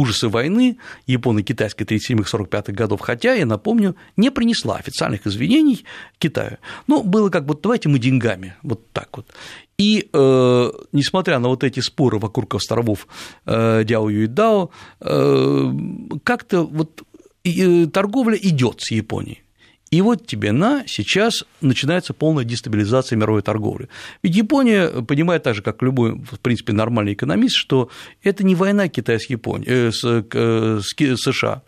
ужасы 0.00 0.28
войны 0.28 0.78
японо-китайской 1.06 1.84
37-45 1.84 2.72
годов, 2.72 3.00
хотя, 3.00 3.34
я 3.34 3.44
напомню, 3.44 3.96
не 4.16 4.30
принесла 4.30 4.76
официальных 4.76 5.26
извинений 5.26 5.84
Китаю. 6.18 6.58
Но 6.86 7.02
было 7.02 7.29
как 7.30 7.46
бы 7.46 7.54
давайте 7.54 7.88
мы 7.88 7.98
деньгами, 7.98 8.54
вот 8.62 8.92
так 8.92 9.16
вот. 9.16 9.26
И 9.78 10.08
э, 10.12 10.70
несмотря 10.92 11.38
на 11.38 11.48
вот 11.48 11.64
эти 11.64 11.80
споры 11.80 12.18
вокруг 12.18 12.54
островов 12.54 13.06
э, 13.46 13.84
Дяо 13.84 14.10
Юйдао, 14.10 14.70
э, 15.00 15.72
как-то 16.22 16.64
вот 16.64 17.02
э, 17.44 17.86
торговля 17.86 18.36
идет 18.36 18.80
с 18.82 18.90
Японией. 18.90 19.42
И 19.90 20.02
вот 20.02 20.24
тебе 20.26 20.52
на, 20.52 20.84
сейчас 20.86 21.44
начинается 21.60 22.14
полная 22.14 22.44
дестабилизация 22.44 23.16
мировой 23.16 23.42
торговли. 23.42 23.88
Ведь 24.22 24.36
Япония 24.36 24.88
понимает 25.02 25.42
так 25.42 25.56
же, 25.56 25.62
как 25.62 25.82
любой, 25.82 26.12
в 26.12 26.38
принципе, 26.38 26.72
нормальный 26.72 27.14
экономист, 27.14 27.56
что 27.56 27.90
это 28.22 28.44
не 28.44 28.54
война 28.54 28.88
Китая 28.88 29.18
с, 29.18 29.28
Японией, 29.28 29.88
э, 29.88 29.90
с, 29.90 30.04
э, 30.04 30.80
с 30.80 31.20
США, 31.20 31.62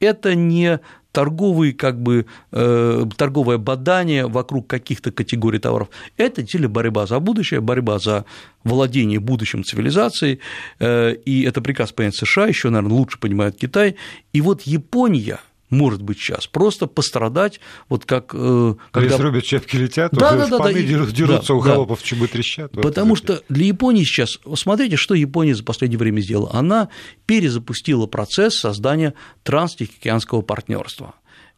это 0.00 0.34
не 0.34 0.80
торговый, 1.12 1.72
как 1.72 2.02
бы, 2.02 2.26
э, 2.52 3.04
торговое 3.16 3.58
бадание 3.58 4.26
вокруг 4.26 4.66
каких-то 4.66 5.12
категорий 5.12 5.58
товаров. 5.58 5.88
Это 6.16 6.42
действительно 6.42 6.70
борьба 6.70 7.06
за 7.06 7.20
будущее, 7.20 7.60
борьба 7.60 7.98
за 7.98 8.24
владение 8.64 9.18
будущим 9.18 9.64
цивилизацией, 9.64 10.40
э, 10.78 11.14
и 11.26 11.42
это 11.42 11.60
приказ 11.60 11.92
понять 11.92 12.16
США, 12.16 12.46
еще, 12.46 12.70
наверное, 12.70 12.96
лучше 12.96 13.18
понимает 13.18 13.56
Китай. 13.56 13.96
И 14.32 14.40
вот 14.40 14.62
Япония– 14.62 15.40
может 15.70 16.02
быть, 16.02 16.18
сейчас, 16.18 16.46
просто 16.46 16.86
пострадать, 16.86 17.60
вот 17.88 18.04
как... 18.04 18.32
Э, 18.34 18.74
когда... 18.92 19.08
Лес 19.08 19.20
рубят, 19.20 19.44
щепки 19.44 19.76
летят, 19.76 20.12
да, 20.12 20.28
уже 20.28 20.50
да, 20.50 20.58
да, 20.58 20.64
да, 20.64 20.72
дерутся 20.72 21.48
да, 21.48 21.54
у 21.54 21.60
холопов, 21.60 22.00
да. 22.00 22.06
чубы 22.06 22.28
трещат. 22.28 22.72
Потому 22.72 23.10
вот 23.10 23.18
что 23.18 23.42
для 23.48 23.66
Японии 23.66 24.04
сейчас, 24.04 24.38
смотрите, 24.54 24.96
что 24.96 25.14
Япония 25.14 25.54
за 25.54 25.64
последнее 25.64 25.98
время 25.98 26.20
сделала. 26.20 26.50
Она 26.52 26.88
перезапустила 27.26 28.06
процесс 28.06 28.58
создания 28.58 29.14
транстихоокеанского 29.42 30.42
партнерства. 30.42 31.14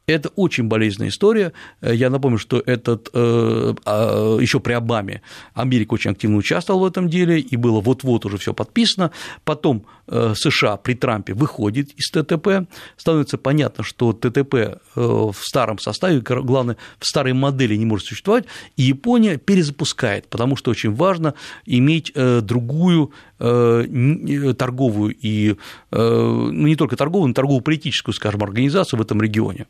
Это 0.09 0.31
очень 0.31 0.65
болезненная 0.65 1.11
история. 1.11 1.53
Э, 1.83 1.95
я 1.95 2.09
напомню, 2.09 2.39
что 2.39 2.63
этот 2.65 3.11
э, 3.13 3.75
а, 3.85 4.39
еще 4.39 4.59
при 4.59 4.73
Обаме 4.73 5.21
Америка 5.53 5.95
очень 5.95 6.13
активно 6.13 6.39
участвовала 6.39 6.85
в 6.85 6.87
этом 6.87 7.11
деле, 7.11 7.39
и 7.39 7.57
было 7.57 7.81
вот-вот 7.81 8.25
уже 8.25 8.39
все 8.39 8.55
подписано. 8.55 9.13
Потом 9.45 9.85
США 10.09 10.77
при 10.77 10.95
Трампе 10.95 11.35
выходит 11.35 11.91
из 11.97 12.11
ТТП. 12.11 12.67
Становится 12.97 13.39
понятно, 13.39 13.85
что 13.85 14.13
ТТП 14.13 14.81
в 14.95 15.37
старом 15.41 15.79
составе, 15.79 16.21
главное, 16.21 16.77
в 16.99 17.07
старой 17.07 17.33
модели 17.33 17.77
не 17.77 17.85
может 17.85 18.07
существовать, 18.07 18.47
и 18.77 18.83
Япония 18.83 19.37
перезапускает, 19.37 20.29
потому 20.29 20.57
что 20.57 20.71
очень 20.71 20.95
важно 20.95 21.35
иметь 21.67 22.13
другую 22.15 23.13
торговую 23.39 25.15
и 25.21 25.57
ну, 25.91 26.51
не 26.51 26.77
только 26.77 26.97
торговую, 26.97 27.29
но 27.29 27.35
торгово-политическую, 27.35 28.15
скажем, 28.15 28.43
организацию 28.43 28.99
в 28.99 29.03
этом 29.03 29.23
регионе. 29.23 29.67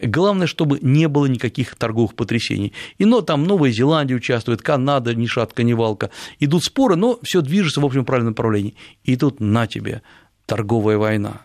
Главное, 0.00 0.46
чтобы 0.46 0.78
не 0.82 1.08
было 1.08 1.26
никаких 1.26 1.76
торговых 1.76 2.14
потрясений. 2.14 2.72
И 2.98 3.04
но 3.04 3.20
там 3.20 3.44
Новая 3.44 3.70
Зеландия 3.70 4.14
участвует, 4.14 4.62
Канада, 4.62 5.14
ни 5.14 5.26
шатка, 5.26 5.62
ни 5.62 5.72
валка. 5.72 6.10
Идут 6.38 6.64
споры, 6.64 6.96
но 6.96 7.18
все 7.22 7.40
движется 7.40 7.80
в 7.80 7.84
общем 7.84 8.04
правильном 8.04 8.32
направлении. 8.32 8.74
И 9.04 9.16
тут 9.16 9.40
на 9.40 9.66
тебе 9.66 10.02
торговая 10.46 10.98
война. 10.98 11.42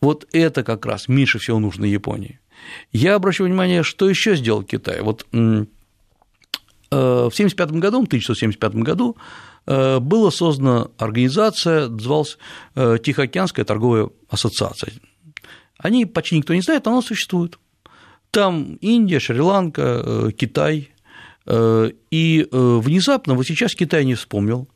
Вот 0.00 0.26
это 0.32 0.62
как 0.62 0.86
раз 0.86 1.08
меньше 1.08 1.38
всего 1.38 1.58
нужно 1.58 1.84
Японии. 1.84 2.40
Я 2.92 3.14
обращаю 3.14 3.48
внимание, 3.48 3.82
что 3.82 4.08
еще 4.08 4.36
сделал 4.36 4.62
Китай. 4.62 5.00
Вот 5.00 5.26
э, 5.32 5.64
в 6.90 7.32
1975 7.32 7.70
году, 7.72 8.02
в 8.02 8.06
1975 8.06 8.74
году 8.76 9.16
э, 9.66 9.98
была 9.98 10.30
создана 10.30 10.88
организация, 10.98 11.88
называлась 11.88 12.38
э, 12.74 12.98
Тихоокеанская 13.02 13.64
торговая 13.64 14.10
ассоциация. 14.28 14.92
Они 15.78 16.06
почти 16.06 16.36
никто 16.36 16.54
не 16.54 16.60
знает, 16.60 16.84
но 16.84 16.92
она 16.92 17.02
существует. 17.02 17.58
Там 18.30 18.74
Индия, 18.80 19.20
Шри-Ланка, 19.20 20.02
э, 20.04 20.30
Китай. 20.36 20.90
Э, 21.46 21.90
и 22.10 22.46
э, 22.50 22.78
внезапно, 22.82 23.34
вот 23.34 23.46
сейчас 23.46 23.74
Китай 23.74 24.04
не 24.04 24.14
вспомнил 24.14 24.68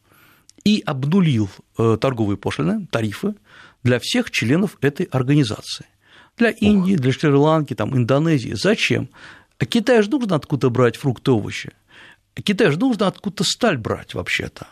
и 0.64 0.82
обнулил 0.86 1.50
торговые 1.76 2.36
пошлины, 2.36 2.86
тарифы 2.86 3.34
для 3.82 3.98
всех 3.98 4.30
членов 4.30 4.78
этой 4.80 5.06
организации. 5.06 5.86
Для 6.36 6.50
Индии, 6.50 6.94
для 6.94 7.12
Шри-Ланки, 7.12 7.74
там, 7.74 7.96
Индонезии. 7.96 8.54
Зачем? 8.54 9.08
А 9.58 9.64
Китаю 9.64 10.04
же 10.04 10.10
нужно 10.10 10.36
откуда 10.36 10.70
брать 10.70 10.96
фрукты, 10.96 11.32
овощи. 11.32 11.72
Китаю 12.34 12.70
же 12.70 12.78
нужно 12.78 13.08
откуда 13.08 13.42
сталь 13.42 13.76
брать 13.76 14.14
вообще-то. 14.14 14.68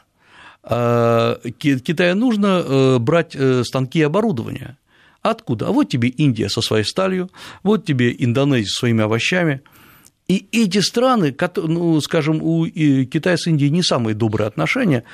А 0.62 1.40
Китаю 1.58 2.14
нужно 2.14 2.98
брать 3.00 3.36
станки 3.66 3.98
и 3.98 4.02
оборудование. 4.02 4.76
Откуда? 5.22 5.68
А 5.68 5.72
вот 5.72 5.88
тебе 5.88 6.08
Индия 6.08 6.48
со 6.48 6.62
своей 6.62 6.84
сталью, 6.84 7.30
вот 7.62 7.84
тебе 7.84 8.14
Индонезия 8.16 8.66
со 8.66 8.80
своими 8.80 9.02
овощами. 9.02 9.62
И 10.28 10.46
эти 10.52 10.78
страны, 10.78 11.36
ну, 11.56 12.00
скажем, 12.00 12.40
у 12.42 12.66
Китая 12.66 13.36
с 13.36 13.46
Индией 13.46 13.70
не 13.70 13.82
самые 13.82 14.14
добрые 14.14 14.46
отношения, 14.46 15.04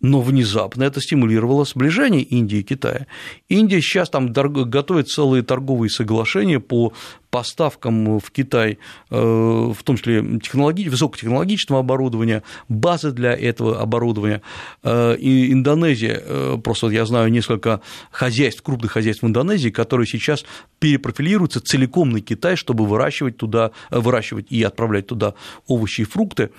но 0.00 0.20
внезапно 0.20 0.84
это 0.84 1.00
стимулировало 1.00 1.64
сближение 1.64 2.22
Индии 2.22 2.58
и 2.58 2.62
Китая. 2.62 3.06
Индия 3.48 3.80
сейчас 3.80 4.10
там 4.10 4.32
готовит 4.32 5.08
целые 5.08 5.42
торговые 5.42 5.90
соглашения 5.90 6.60
по 6.60 6.92
поставкам 7.30 8.18
в 8.18 8.30
Китай, 8.30 8.78
э, 9.10 9.16
в 9.16 9.76
том 9.84 9.96
числе 9.96 10.22
технологи... 10.40 10.88
высокотехнологичного 10.88 11.80
оборудования, 11.80 12.42
базы 12.68 13.12
для 13.12 13.32
этого 13.34 13.80
оборудования. 13.80 14.40
Э, 14.82 15.16
и 15.16 15.52
Индонезия, 15.52 16.22
э, 16.24 16.56
просто 16.62 16.88
я 16.88 17.04
знаю 17.04 17.30
несколько 17.30 17.80
хозяйств, 18.10 18.62
крупных 18.62 18.92
хозяйств 18.92 19.22
в 19.22 19.26
Индонезии, 19.26 19.70
которые 19.70 20.06
сейчас 20.06 20.46
перепрофилируются 20.78 21.60
целиком 21.60 22.10
на 22.10 22.20
Китай, 22.20 22.56
чтобы 22.56 22.86
выращивать 22.86 23.36
туда, 23.36 23.72
выращивать 23.90 24.46
и 24.50 24.62
отправлять 24.62 25.06
туда 25.06 25.34
овощи 25.66 26.02
и 26.02 26.04
фрукты. 26.04 26.50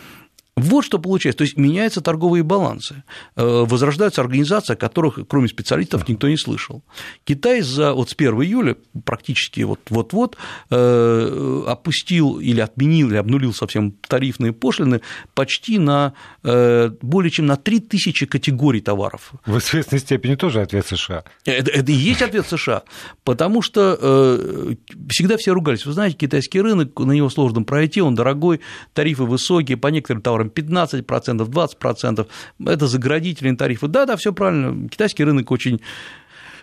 Вот 0.57 0.83
что 0.83 0.97
получается. 0.97 1.37
То 1.37 1.43
есть 1.43 1.55
меняются 1.55 2.01
торговые 2.01 2.41
балансы, 2.41 3.03
э, 3.35 3.43
возрождаются 3.45 4.21
организации, 4.21 4.73
о 4.73 4.75
которых, 4.75 5.19
кроме 5.27 5.47
специалистов, 5.47 6.09
никто 6.09 6.27
не 6.27 6.35
слышал. 6.35 6.83
Китай 7.25 7.61
за, 7.61 7.93
вот 7.93 8.09
с 8.09 8.15
1 8.17 8.33
июля 8.41 8.75
практически 9.05 9.61
вот-вот 9.61 10.35
э, 10.71 11.63
опустил 11.67 12.39
или 12.39 12.59
отменил, 12.59 13.09
или 13.09 13.17
обнулил 13.17 13.53
совсем 13.53 13.91
тарифные 13.91 14.51
пошлины 14.51 15.01
почти 15.35 15.77
на 15.77 16.13
э, 16.43 16.89
более 17.03 17.29
чем 17.29 17.45
на 17.45 17.55
3000 17.55 18.25
категорий 18.25 18.81
товаров. 18.81 19.33
В 19.45 19.59
известной 19.59 19.99
степени 19.99 20.33
тоже 20.33 20.61
ответ 20.61 20.87
США. 20.87 21.23
Это, 21.45 21.69
это 21.69 21.91
и 21.91 21.95
есть 21.95 22.23
ответ 22.23 22.47
США, 22.47 22.81
потому 23.23 23.61
что 23.61 23.95
всегда 25.07 25.37
все 25.37 25.53
ругались. 25.53 25.85
Вы 25.85 25.93
знаете, 25.93 26.17
китайский 26.17 26.61
рынок, 26.61 26.99
на 26.99 27.11
него 27.11 27.29
сложно 27.29 27.61
пройти, 27.61 28.01
он 28.01 28.15
дорогой, 28.15 28.61
тарифы 28.93 29.23
высокие, 29.23 29.77
по 29.77 29.89
некоторым 29.89 30.23
товарам 30.23 30.46
там 30.47 30.65
15%, 30.65 31.47
20%, 31.47 32.27
это 32.65 32.87
заградительные 32.87 33.55
тарифы. 33.55 33.87
Да, 33.87 34.05
да, 34.05 34.15
все 34.15 34.33
правильно, 34.33 34.89
китайский 34.89 35.23
рынок 35.23 35.51
очень 35.51 35.81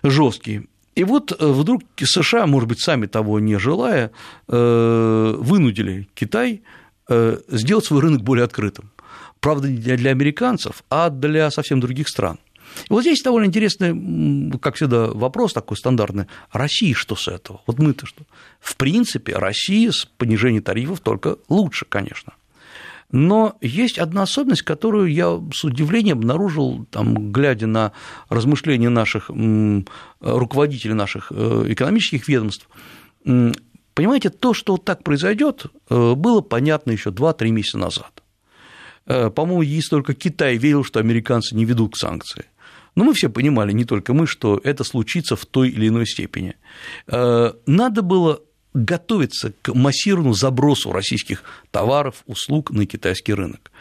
жесткий. 0.03 0.67
И 0.95 1.03
вот 1.03 1.31
э, 1.31 1.45
вдруг 1.45 1.83
США, 2.01 2.47
может 2.47 2.69
быть, 2.69 2.79
сами 2.79 3.05
того 3.05 3.39
не 3.39 3.59
желая, 3.59 4.11
э, 4.47 5.35
вынудили 5.37 6.07
Китай 6.13 6.61
э, 7.09 7.37
сделать 7.49 7.85
свой 7.85 8.01
рынок 8.01 8.21
более 8.21 8.45
открытым. 8.45 8.91
Правда, 9.41 9.69
не 9.69 9.77
для 9.77 10.11
американцев, 10.11 10.83
а 10.89 11.09
для 11.09 11.51
совсем 11.51 11.79
других 11.79 12.07
стран. 12.07 12.39
И 12.89 12.93
вот 12.93 13.01
здесь 13.01 13.21
довольно 13.21 13.47
интересный, 13.47 14.57
как 14.59 14.75
всегда, 14.75 15.07
вопрос 15.07 15.53
такой 15.53 15.77
стандартный. 15.77 16.25
России 16.51 16.93
что 16.93 17.15
с 17.15 17.27
этого? 17.27 17.61
Вот 17.67 17.77
мы-то 17.77 18.05
что? 18.05 18.23
В 18.59 18.75
принципе, 18.75 19.35
Россия 19.35 19.91
с 19.91 20.05
понижением 20.05 20.63
тарифов 20.63 20.99
только 20.99 21.37
лучше, 21.47 21.85
конечно. 21.87 22.33
Но 23.11 23.55
есть 23.61 23.97
одна 23.99 24.23
особенность, 24.23 24.63
которую 24.63 25.13
я 25.13 25.39
с 25.53 25.63
удивлением 25.63 26.17
обнаружил, 26.17 26.85
там, 26.89 27.31
глядя 27.31 27.67
на 27.67 27.91
размышления 28.29 28.89
наших 28.89 29.29
руководителей 30.19 30.93
наших 30.93 31.31
э, 31.31 31.65
экономических 31.69 32.27
ведомств. 32.27 32.67
Понимаете, 33.23 34.29
то, 34.29 34.53
что 34.53 34.73
вот 34.73 34.85
так 34.85 35.03
произойдет, 35.03 35.67
э, 35.89 36.13
было 36.15 36.41
понятно 36.41 36.91
еще 36.91 37.11
2-3 37.11 37.49
месяца 37.51 37.77
назад. 37.77 38.23
Э, 39.05 39.29
по-моему, 39.29 39.61
есть 39.61 39.89
только 39.89 40.13
Китай 40.13 40.57
верил, 40.57 40.83
что 40.83 40.99
американцы 40.99 41.55
не 41.55 41.63
ведут 41.63 41.95
санкции. 41.95 42.45
Но 42.95 43.03
мы 43.03 43.13
все 43.13 43.29
понимали, 43.29 43.71
не 43.71 43.85
только 43.85 44.13
мы, 44.13 44.25
что 44.25 44.59
это 44.63 44.83
случится 44.83 45.35
в 45.35 45.45
той 45.45 45.69
или 45.69 45.89
иной 45.89 46.07
степени. 46.07 46.55
Надо 47.07 48.01
было 48.01 48.39
готовиться 48.75 49.53
к 49.61 49.73
массированному 49.73 50.33
забросу 50.33 50.91
российских 50.91 51.43
товаров, 51.71 52.23
услуг 52.27 52.71
на 52.71 52.85
китайский 52.85 53.33
рынок. 53.33 53.71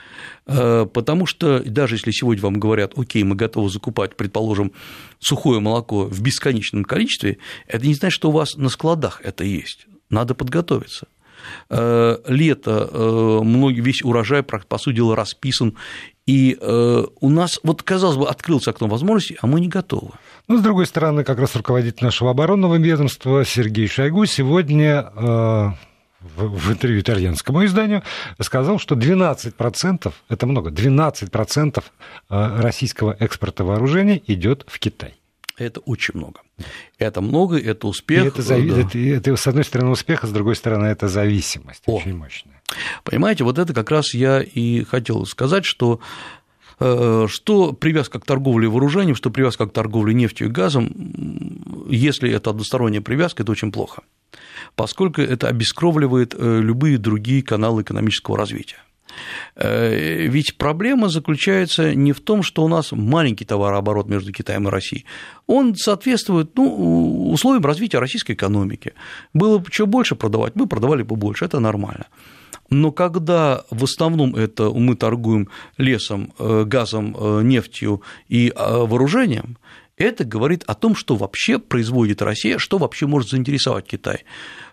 Э, 0.46 0.86
потому 0.86 1.26
что 1.26 1.60
даже 1.64 1.96
если 1.96 2.12
сегодня 2.12 2.42
вам 2.44 2.60
говорят, 2.60 2.92
окей, 2.96 3.24
мы 3.24 3.34
готовы 3.34 3.68
закупать, 3.70 4.16
предположим, 4.16 4.72
сухое 5.18 5.58
молоко 5.58 6.04
в 6.04 6.22
бесконечном 6.22 6.84
количестве, 6.84 7.38
это 7.66 7.84
не 7.84 7.94
значит, 7.94 8.14
что 8.14 8.28
у 8.28 8.32
вас 8.32 8.54
на 8.54 8.68
складах 8.68 9.20
это 9.24 9.42
есть. 9.42 9.86
Надо 10.10 10.34
подготовиться 10.34 11.08
э, 11.70 12.18
лето, 12.28 12.88
э, 12.92 13.40
многие, 13.42 13.80
весь 13.80 14.02
урожай, 14.02 14.44
по 14.44 14.78
сути 14.78 14.96
дела, 14.96 15.16
расписан, 15.16 15.74
и 16.26 16.56
у 17.20 17.28
нас, 17.28 17.60
вот, 17.62 17.82
казалось 17.82 18.16
бы, 18.16 18.26
открылся 18.26 18.70
окно 18.70 18.86
возможностей, 18.88 19.36
а 19.42 19.46
мы 19.46 19.60
не 19.60 19.68
готовы. 19.68 20.12
Ну, 20.46 20.58
с 20.58 20.62
другой 20.62 20.86
стороны, 20.86 21.24
как 21.24 21.38
раз 21.38 21.56
руководитель 21.56 22.04
нашего 22.04 22.30
оборонного 22.30 22.76
ведомства 22.76 23.44
Сергей 23.44 23.88
Шойгу 23.88 24.26
сегодня 24.26 25.10
в, 26.24 26.72
интервью 26.72 27.00
итальянскому 27.00 27.64
изданию 27.64 28.02
сказал, 28.40 28.78
что 28.78 28.94
12%, 28.94 30.12
это 30.28 30.46
много, 30.46 30.70
12% 30.70 31.84
э, 32.30 32.60
российского 32.60 33.16
экспорта 33.18 33.64
вооружений 33.64 34.22
идет 34.26 34.64
в 34.66 34.78
Китай. 34.78 35.14
Это 35.56 35.80
очень 35.80 36.14
много. 36.14 36.40
Это 36.98 37.20
много, 37.20 37.58
это 37.58 37.86
успех. 37.86 38.24
И 38.24 38.28
это, 38.28 38.42
зави... 38.42 38.70
да. 38.70 38.80
это, 38.80 38.98
это, 38.98 39.36
с 39.36 39.46
одной 39.46 39.64
стороны, 39.64 39.90
успех, 39.90 40.24
а 40.24 40.26
с 40.26 40.32
другой 40.32 40.56
стороны, 40.56 40.86
это 40.86 41.08
зависимость 41.08 41.82
О. 41.86 41.96
очень 41.96 42.16
мощная. 42.16 42.60
Понимаете, 43.04 43.44
вот 43.44 43.58
это 43.58 43.72
как 43.72 43.90
раз 43.90 44.14
я 44.14 44.42
и 44.42 44.82
хотел 44.82 45.26
сказать, 45.26 45.64
что 45.64 46.00
э, 46.00 46.43
что 46.78 47.72
привязка 47.72 48.18
к 48.20 48.24
торговле 48.24 48.68
вооружением, 48.68 49.14
что 49.14 49.30
привязка 49.30 49.66
к 49.66 49.72
торговле 49.72 50.14
нефтью 50.14 50.48
и 50.48 50.50
газом, 50.50 50.90
если 51.88 52.30
это 52.30 52.50
односторонняя 52.50 53.00
привязка, 53.02 53.42
это 53.42 53.52
очень 53.52 53.72
плохо 53.72 54.02
поскольку 54.76 55.20
это 55.20 55.48
обескровливает 55.48 56.34
э, 56.34 56.60
любые 56.60 56.98
другие 56.98 57.42
каналы 57.42 57.82
экономического 57.82 58.36
развития. 58.36 58.78
Э, 59.56 60.26
ведь 60.26 60.56
проблема 60.58 61.08
заключается 61.08 61.94
не 61.94 62.12
в 62.12 62.20
том, 62.20 62.42
что 62.42 62.64
у 62.64 62.68
нас 62.68 62.92
маленький 62.92 63.44
товарооборот 63.44 64.08
между 64.08 64.32
Китаем 64.32 64.66
и 64.66 64.70
Россией. 64.70 65.04
Он 65.46 65.74
соответствует 65.76 66.56
ну, 66.56 67.30
условиям 67.30 67.64
развития 67.64 67.98
российской 67.98 68.32
экономики. 68.32 68.94
Было 69.32 69.58
бы 69.58 69.70
что 69.70 69.86
больше 69.86 70.16
продавать, 70.16 70.56
мы 70.56 70.66
продавали 70.66 71.02
бы 71.02 71.16
больше, 71.16 71.44
это 71.44 71.60
нормально. 71.60 72.06
Но 72.70 72.92
когда 72.92 73.64
в 73.70 73.84
основном 73.84 74.34
это 74.34 74.70
мы 74.70 74.96
торгуем 74.96 75.48
лесом, 75.76 76.32
э, 76.38 76.64
газом, 76.64 77.16
нефтью 77.46 78.02
и 78.28 78.52
вооружением, 78.56 79.58
это 79.96 80.24
говорит 80.24 80.64
о 80.66 80.74
том, 80.74 80.96
что 80.96 81.16
вообще 81.16 81.58
производит 81.58 82.20
Россия, 82.20 82.58
что 82.58 82.78
вообще 82.78 83.06
может 83.06 83.30
заинтересовать 83.30 83.86
Китай. 83.86 84.24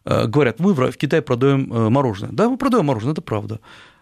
Э, 0.03 0.25
говорят, 0.25 0.59
мы 0.59 0.73
в 0.73 0.97
Китае 0.97 1.21
продаем 1.21 1.71
э, 1.71 1.89
мороженое. 1.89 2.31
Да, 2.31 2.49
мы 2.49 2.57
продаем 2.57 2.85
мороженое, 2.85 3.13
это 3.13 3.21
правда. 3.21 3.59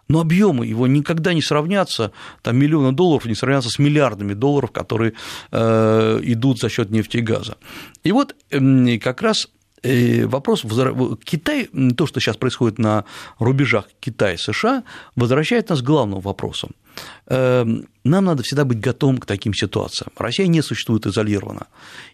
Но 0.07 0.21
объемы 0.21 0.65
его 0.65 0.87
никогда 0.87 1.33
не 1.33 1.41
сравнятся, 1.41 2.11
там 2.41 2.57
миллионы 2.57 2.93
долларов 2.93 3.25
не 3.25 3.35
сравнятся 3.35 3.69
с 3.69 3.77
миллиардами 3.77 4.33
долларов, 4.33 4.71
которые 4.71 5.13
э, 5.51 6.19
идут 6.23 6.59
за 6.59 6.69
счет 6.69 6.89
нефти 6.89 7.17
и 7.17 7.21
газа. 7.21 7.57
И 8.03 8.11
вот 8.11 8.35
как 8.49 9.21
раз 9.21 9.49
вопрос 9.83 10.65
Китай, 11.23 11.69
то, 11.95 12.07
что 12.07 12.19
сейчас 12.19 12.37
происходит 12.37 12.79
на 12.79 13.05
рубежах 13.39 13.85
Китая-США, 13.99 14.83
возвращает 15.15 15.69
нас 15.69 15.81
к 15.81 15.85
главному 15.85 16.21
вопросу. 16.21 16.69
Эм, 17.27 17.87
нам 18.03 18.25
надо 18.25 18.41
всегда 18.43 18.65
быть 18.65 18.79
готовым 18.79 19.19
к 19.19 19.25
таким 19.25 19.53
ситуациям. 19.53 20.11
Россия 20.17 20.47
не 20.47 20.63
существует 20.63 21.05
изолированно. 21.05 21.67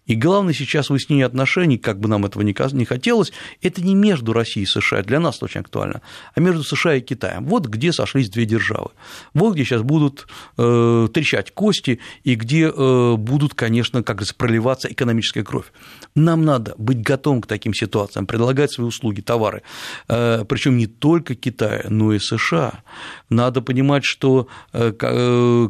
И 0.05 0.15
главное 0.15 0.53
сейчас 0.53 0.89
выяснение 0.89 1.25
отношений, 1.25 1.77
как 1.77 1.99
бы 1.99 2.09
нам 2.09 2.25
этого 2.25 2.43
не 2.43 2.85
хотелось, 2.85 3.31
это 3.61 3.81
не 3.81 3.95
между 3.95 4.33
Россией 4.33 4.65
и 4.65 4.67
США, 4.67 5.03
для 5.03 5.19
нас 5.19 5.41
очень 5.41 5.61
актуально, 5.61 6.01
а 6.33 6.39
между 6.39 6.63
США 6.63 6.95
и 6.95 7.01
Китаем. 7.01 7.45
Вот 7.45 7.67
где 7.67 7.93
сошлись 7.93 8.29
две 8.29 8.45
державы. 8.45 8.89
Вот 9.33 9.53
где 9.53 9.63
сейчас 9.63 9.83
будут 9.83 10.27
э, 10.57 11.07
трещать 11.13 11.51
кости 11.53 11.99
и 12.23 12.35
где 12.35 12.71
э, 12.75 13.15
будут, 13.15 13.53
конечно, 13.53 14.03
как 14.03 14.17
говорится, 14.17 14.35
проливаться 14.35 14.91
экономическая 14.91 15.43
кровь. 15.43 15.71
Нам 16.13 16.43
надо 16.43 16.75
быть 16.77 17.01
готовым 17.01 17.41
к 17.41 17.47
таким 17.47 17.73
ситуациям, 17.73 18.27
предлагать 18.27 18.71
свои 18.71 18.87
услуги, 18.87 19.21
товары, 19.21 19.61
э, 20.09 20.43
причем 20.47 20.77
не 20.77 20.87
только 20.87 21.35
Китая, 21.35 21.85
но 21.89 22.13
и 22.13 22.19
США. 22.19 22.83
Надо 23.29 23.61
понимать, 23.61 24.03
что 24.03 24.47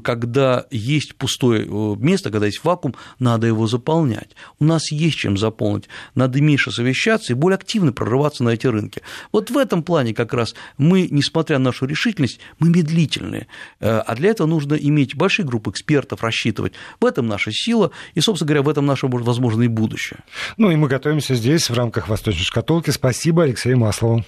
когда 0.03 0.65
есть 0.71 1.15
пустое 1.15 1.65
э, 1.65 1.95
место, 1.99 2.31
когда 2.31 2.45
есть 2.45 2.63
вакуум, 2.63 2.95
надо 3.19 3.47
его 3.47 3.67
заполнять. 3.67 4.31
У 4.59 4.65
нас 4.65 4.91
есть 4.91 5.17
чем 5.17 5.37
заполнить. 5.37 5.89
Надо 6.15 6.41
меньше 6.41 6.71
совещаться 6.71 7.33
и 7.33 7.35
более 7.35 7.55
активно 7.55 7.93
прорываться 7.93 8.43
на 8.43 8.49
эти 8.49 8.67
рынки. 8.67 9.01
Вот 9.31 9.51
в 9.51 9.57
этом 9.57 9.83
плане 9.83 10.13
как 10.13 10.33
раз 10.33 10.55
мы, 10.77 11.07
несмотря 11.11 11.59
на 11.59 11.65
нашу 11.65 11.85
решительность, 11.85 12.39
мы 12.59 12.69
медлительные. 12.69 13.47
А 13.79 14.15
для 14.15 14.29
этого 14.29 14.47
нужно 14.47 14.75
иметь 14.75 15.15
большие 15.15 15.45
группы 15.45 15.69
экспертов, 15.69 16.23
рассчитывать. 16.23 16.73
В 16.99 17.05
этом 17.05 17.27
наша 17.27 17.51
сила, 17.51 17.91
и, 18.13 18.21
собственно 18.21 18.47
говоря, 18.47 18.63
в 18.63 18.69
этом 18.69 18.85
наше, 18.85 19.07
возможно, 19.07 19.63
и 19.63 19.67
будущее. 19.67 20.19
Ну 20.57 20.71
и 20.71 20.75
мы 20.75 20.87
готовимся 20.87 21.35
здесь 21.35 21.69
в 21.69 21.73
рамках 21.73 22.07
«Восточной 22.07 22.43
шкатулки». 22.43 22.89
Спасибо 22.89 23.43
Алексею 23.43 23.77
Маслову. 23.77 24.23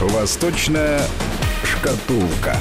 Восточная 0.00 0.98
шкатулка. 1.62 2.56